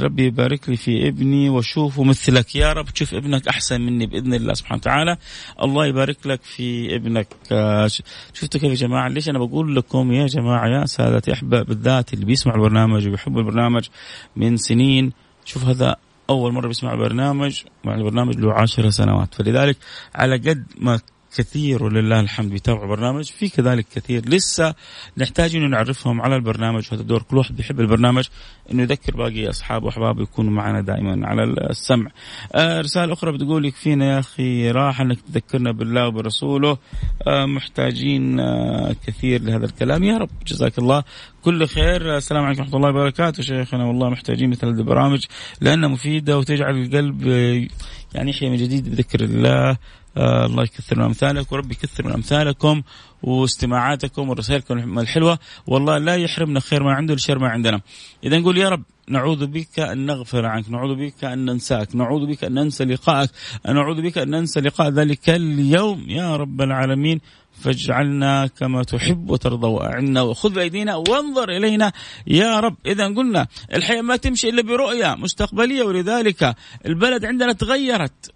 ربي 0.00 0.26
يبارك 0.26 0.68
لي 0.68 0.76
في 0.76 1.08
ابني 1.08 1.48
واشوفه 1.48 2.04
مثلك 2.04 2.56
يا 2.56 2.72
رب 2.72 2.86
تشوف 2.86 3.14
ابنك 3.14 3.48
أحسن 3.48 3.80
مني 3.80 4.06
بإذن 4.06 4.34
الله 4.34 4.54
سبحانه 4.54 4.78
وتعالى. 4.78 5.16
الله 5.62 5.86
يبارك 5.86 6.26
لك 6.26 6.42
في 6.42 6.96
ابنك. 6.96 7.28
آه، 7.52 7.86
شفتوا 8.32 8.60
كيف 8.60 8.70
يا 8.70 8.74
جماعة؟ 8.74 9.08
ليش 9.08 9.28
أنا 9.28 9.38
بقول 9.38 9.76
لكم 9.76 10.12
يا 10.12 10.26
جماعة 10.26 10.68
يا 10.68 10.86
سادتي 10.86 11.32
أحباب 11.32 11.66
بالذات 11.66 12.14
اللي 12.14 12.24
بيسمع 12.24 12.54
البرنامج 12.54 13.08
وبيحب 13.08 13.38
البرنامج 13.38 13.88
من 14.36 14.56
سنين؟ 14.56 15.12
شوف 15.44 15.64
هذا 15.64 15.96
أول 16.30 16.52
مرة 16.52 16.68
بيسمع 16.68 16.92
البرنامج 16.92 17.62
مع 17.84 17.94
البرنامج 17.94 18.36
له 18.36 18.52
عشر 18.52 18.90
سنوات. 18.90 19.34
فلذلك 19.34 19.76
على 20.14 20.36
قد 20.36 20.64
ما 20.78 21.00
كثير 21.36 21.84
ولله 21.84 22.20
الحمد 22.20 22.50
بيتابعوا 22.50 22.86
برنامج 22.86 23.24
في 23.24 23.48
كذلك 23.48 23.86
كثير. 23.94 24.28
لسه 24.28 24.74
نحتاج 25.18 25.56
إنه 25.56 25.66
نعرفهم 25.66 26.20
على 26.20 26.36
البرنامج 26.36 26.88
وهذا 26.92 27.02
دور 27.02 27.22
كل 27.22 27.36
واحد 27.36 27.56
بيحب 27.56 27.80
البرنامج. 27.80 28.24
إنه 28.72 28.82
يذكر 28.82 29.16
باقي 29.16 29.48
أصحابه 29.48 29.86
وأحبابه 29.86 30.22
يكونوا 30.22 30.52
معنا 30.52 30.80
دائما 30.80 31.26
على 31.26 31.44
السمع. 31.70 32.10
آه 32.54 32.80
رسالة 32.80 33.12
أخرى 33.12 33.32
بتقول 33.32 33.64
يكفينا 33.64 34.14
يا 34.14 34.18
أخي 34.18 34.70
راحه 34.70 35.04
إنك 35.04 35.20
تذكرنا 35.20 35.72
بالله 35.72 36.06
وبرسوله. 36.06 36.78
آه 37.26 37.46
محتاجين 37.46 38.40
آه 38.40 38.96
كثير 39.06 39.42
لهذا 39.42 39.64
الكلام. 39.64 40.04
يا 40.04 40.18
رب 40.18 40.30
جزاك 40.46 40.78
الله 40.78 41.04
كل 41.42 41.66
خير. 41.66 42.16
السلام 42.16 42.44
عليكم 42.44 42.60
ورحمة 42.60 42.76
الله 42.76 42.88
وبركاته. 42.88 43.42
شيخنا 43.42 43.84
والله 43.84 44.10
محتاجين 44.10 44.50
مثل 44.50 44.66
هذه 44.66 44.74
البرامج 44.74 45.24
لأنها 45.60 45.88
مفيدة 45.88 46.38
وتجعل 46.38 46.82
القلب 46.82 47.28
آه، 47.28 47.66
يعني 48.14 48.30
يحيى 48.30 48.50
من 48.50 48.56
جديد 48.56 48.88
بذكر 48.88 49.20
الله. 49.20 49.76
آه 50.16 50.46
الله 50.46 50.62
يكثر 50.62 50.98
من 50.98 51.04
أمثالك 51.04 51.52
وربي 51.52 51.74
يكثر 51.74 52.06
من 52.06 52.12
أمثالكم 52.12 52.82
واستماعاتكم 53.22 54.28
ورسائلكم 54.30 54.98
الحلوة. 54.98 55.38
والله 55.66 55.98
لا 55.98 56.16
يحرمنا 56.16 56.60
خير 56.60 56.82
ما 56.82 56.92
عنده 56.92 57.14
الشر 57.14 57.38
ما 57.38 57.48
عندنا. 57.48 57.80
إذا 58.24 58.38
نقول 58.38 58.58
يا 58.62 58.68
رب 58.68 58.82
نعوذ 59.08 59.46
بك 59.46 59.78
أن 59.78 60.06
نغفر 60.06 60.46
عنك 60.46 60.70
نعوذ 60.70 60.94
بك 60.94 61.24
أن 61.24 61.44
ننساك 61.44 61.96
نعوذ 61.96 62.26
بك 62.26 62.44
أن 62.44 62.54
ننسى 62.54 62.84
لقائك 62.84 63.30
نعوذ 63.66 64.02
بك 64.02 64.18
أن 64.18 64.30
ننسى 64.30 64.60
لقاء 64.60 64.88
ذلك 64.90 65.30
اليوم. 65.30 66.04
يا 66.08 66.36
رب 66.36 66.60
العالمين 66.60 67.20
فاجعلنا 67.60 68.46
كما 68.46 68.82
تحب 68.82 69.30
وترضى 69.30 69.66
وأعنا 69.66 70.22
وخذ 70.22 70.54
بأيدينا 70.54 70.96
وانظر 70.96 71.48
إلينا. 71.50 71.92
يا 72.26 72.60
رب 72.60 72.76
إذا 72.86 73.06
قلنا 73.06 73.46
الحياة 73.74 74.02
ما 74.02 74.16
تمشي 74.16 74.48
إلا 74.48 74.62
برؤيه 74.62 75.14
مستقبلية 75.14 75.82
ولذلك 75.82 76.56
البلد 76.86 77.24
عندنا 77.24 77.52
تغيرت 77.52 78.32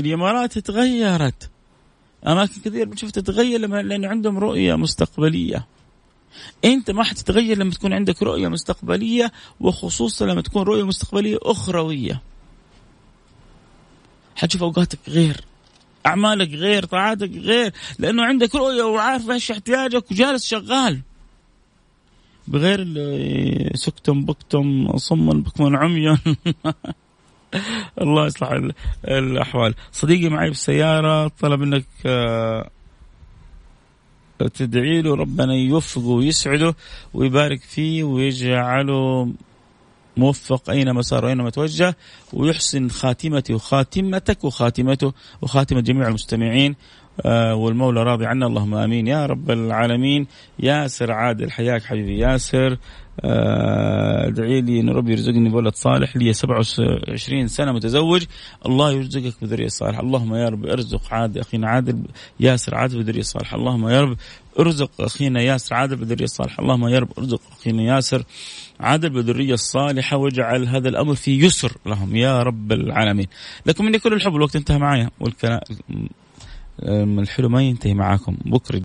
الإمارات 0.00 0.58
تغيرت 0.58 1.50
أماكن 2.26 2.60
كثير 2.64 2.88
بتشوف 2.88 3.10
تتغير 3.10 3.60
لما 3.60 3.82
لأنه 3.82 4.08
عندهم 4.08 4.38
رؤية 4.38 4.74
مستقبلية. 4.74 5.66
أنت 6.64 6.90
ما 6.90 7.04
حتتغير 7.04 7.58
لما 7.58 7.70
تكون 7.70 7.92
عندك 7.92 8.22
رؤية 8.22 8.48
مستقبلية 8.48 9.32
وخصوصا 9.60 10.26
لما 10.26 10.40
تكون 10.40 10.62
رؤية 10.62 10.86
مستقبلية 10.86 11.38
أخروية. 11.42 12.22
حتشوف 14.36 14.62
أوقاتك 14.62 14.98
غير 15.08 15.40
أعمالك 16.06 16.50
غير 16.50 16.84
طاعاتك 16.84 17.30
غير 17.30 17.72
لأنه 17.98 18.24
عندك 18.24 18.54
رؤية 18.54 18.82
وعارف 18.82 19.30
إيش 19.30 19.50
احتياجك 19.50 20.10
وجالس 20.10 20.46
شغال. 20.46 21.00
بغير 22.48 22.86
سكتم 23.74 24.24
بكتم 24.24 24.96
صم 24.96 25.42
بكم 25.42 25.76
عمي 25.76 26.16
الله 28.02 28.26
يصلح 28.26 28.50
الأحوال. 29.04 29.74
صديقي 29.92 30.28
معي 30.28 30.48
بالسيارة 30.48 31.28
طلب 31.28 31.60
منك 31.60 31.86
آه، 32.06 32.70
تدعي 34.38 35.02
له 35.02 35.14
ربنا 35.14 35.54
يوفقه 35.54 36.06
ويسعده 36.06 36.74
ويبارك 37.14 37.60
فيه 37.60 38.04
ويجعله 38.04 39.28
موفق 40.16 40.70
أينما 40.70 41.02
صار 41.02 41.24
وأينما 41.24 41.50
توجه 41.50 41.96
ويحسن 42.32 42.88
خاتمته 42.88 43.54
وخاتمتك 43.54 44.44
وخاتمته 44.44 45.12
وخاتمه 45.42 45.80
جميع 45.80 46.08
المستمعين. 46.08 46.76
آه 47.26 47.54
والمولى 47.54 48.02
راضي 48.02 48.26
عنا. 48.26 48.46
اللهم 48.46 48.74
آمين. 48.74 49.06
يا 49.06 49.26
رب 49.26 49.50
العالمين. 49.50 50.26
ياسر 50.58 51.12
عادل 51.12 51.50
حياك 51.50 51.82
حبيبي. 51.82 52.18
ياسر. 52.18 52.76
ادعي 53.24 54.60
لي 54.60 54.80
ان 54.80 54.90
ربي 54.90 55.12
يرزقني 55.12 55.48
بولد 55.48 55.74
صالح. 55.74 56.16
لي 56.16 56.32
27 56.32 57.48
سنة 57.48 57.72
متزوج. 57.72 58.24
الله 58.66 58.92
يرزقك 58.92 59.34
بذريه 59.42 59.68
صالحه 59.68 60.00
اللهم 60.02 60.34
يا 60.34 60.48
رب 60.48 60.66
ارزق 60.66 61.14
عاد 61.14 61.38
أخينا 61.38 61.68
عادل 61.68 62.02
ياسر 62.40 62.74
عادل 62.74 63.02
بذريه 63.02 63.22
صالحه 63.22 63.56
اللهم 63.56 63.88
يا 63.88 64.00
رب 64.00 64.16
ارزق 64.60 64.90
أخينا 65.00 65.42
ياسر 65.42 65.74
عادل 65.74 65.96
بذريه 65.96 66.26
صالحه 66.26 66.62
اللهم 66.62 66.88
يا 66.88 66.98
رب 66.98 67.08
ارزق 67.18 67.40
أخينا 67.60 67.82
ياسر 67.82 68.24
عادل 68.80 69.10
بالذرية 69.10 69.54
الصالحة 69.54 70.16
واجعل 70.16 70.68
هذا 70.68 70.88
الأمر 70.88 71.14
في 71.14 71.38
يسر 71.38 71.72
لهم. 71.86 72.16
يا 72.16 72.42
رب 72.42 72.72
العالمين. 72.72 73.26
لكم 73.66 73.84
مني 73.84 73.98
كل 73.98 74.12
الحب. 74.12 74.36
الوقت 74.36 74.56
انتهى 74.56 74.78
معايا. 74.78 75.10
والكلام 75.20 75.60
الحلو 77.18 77.48
ما 77.48 77.62
ينتهي 77.62 77.94
معاكم. 77.94 78.36
بكرة. 78.44 78.74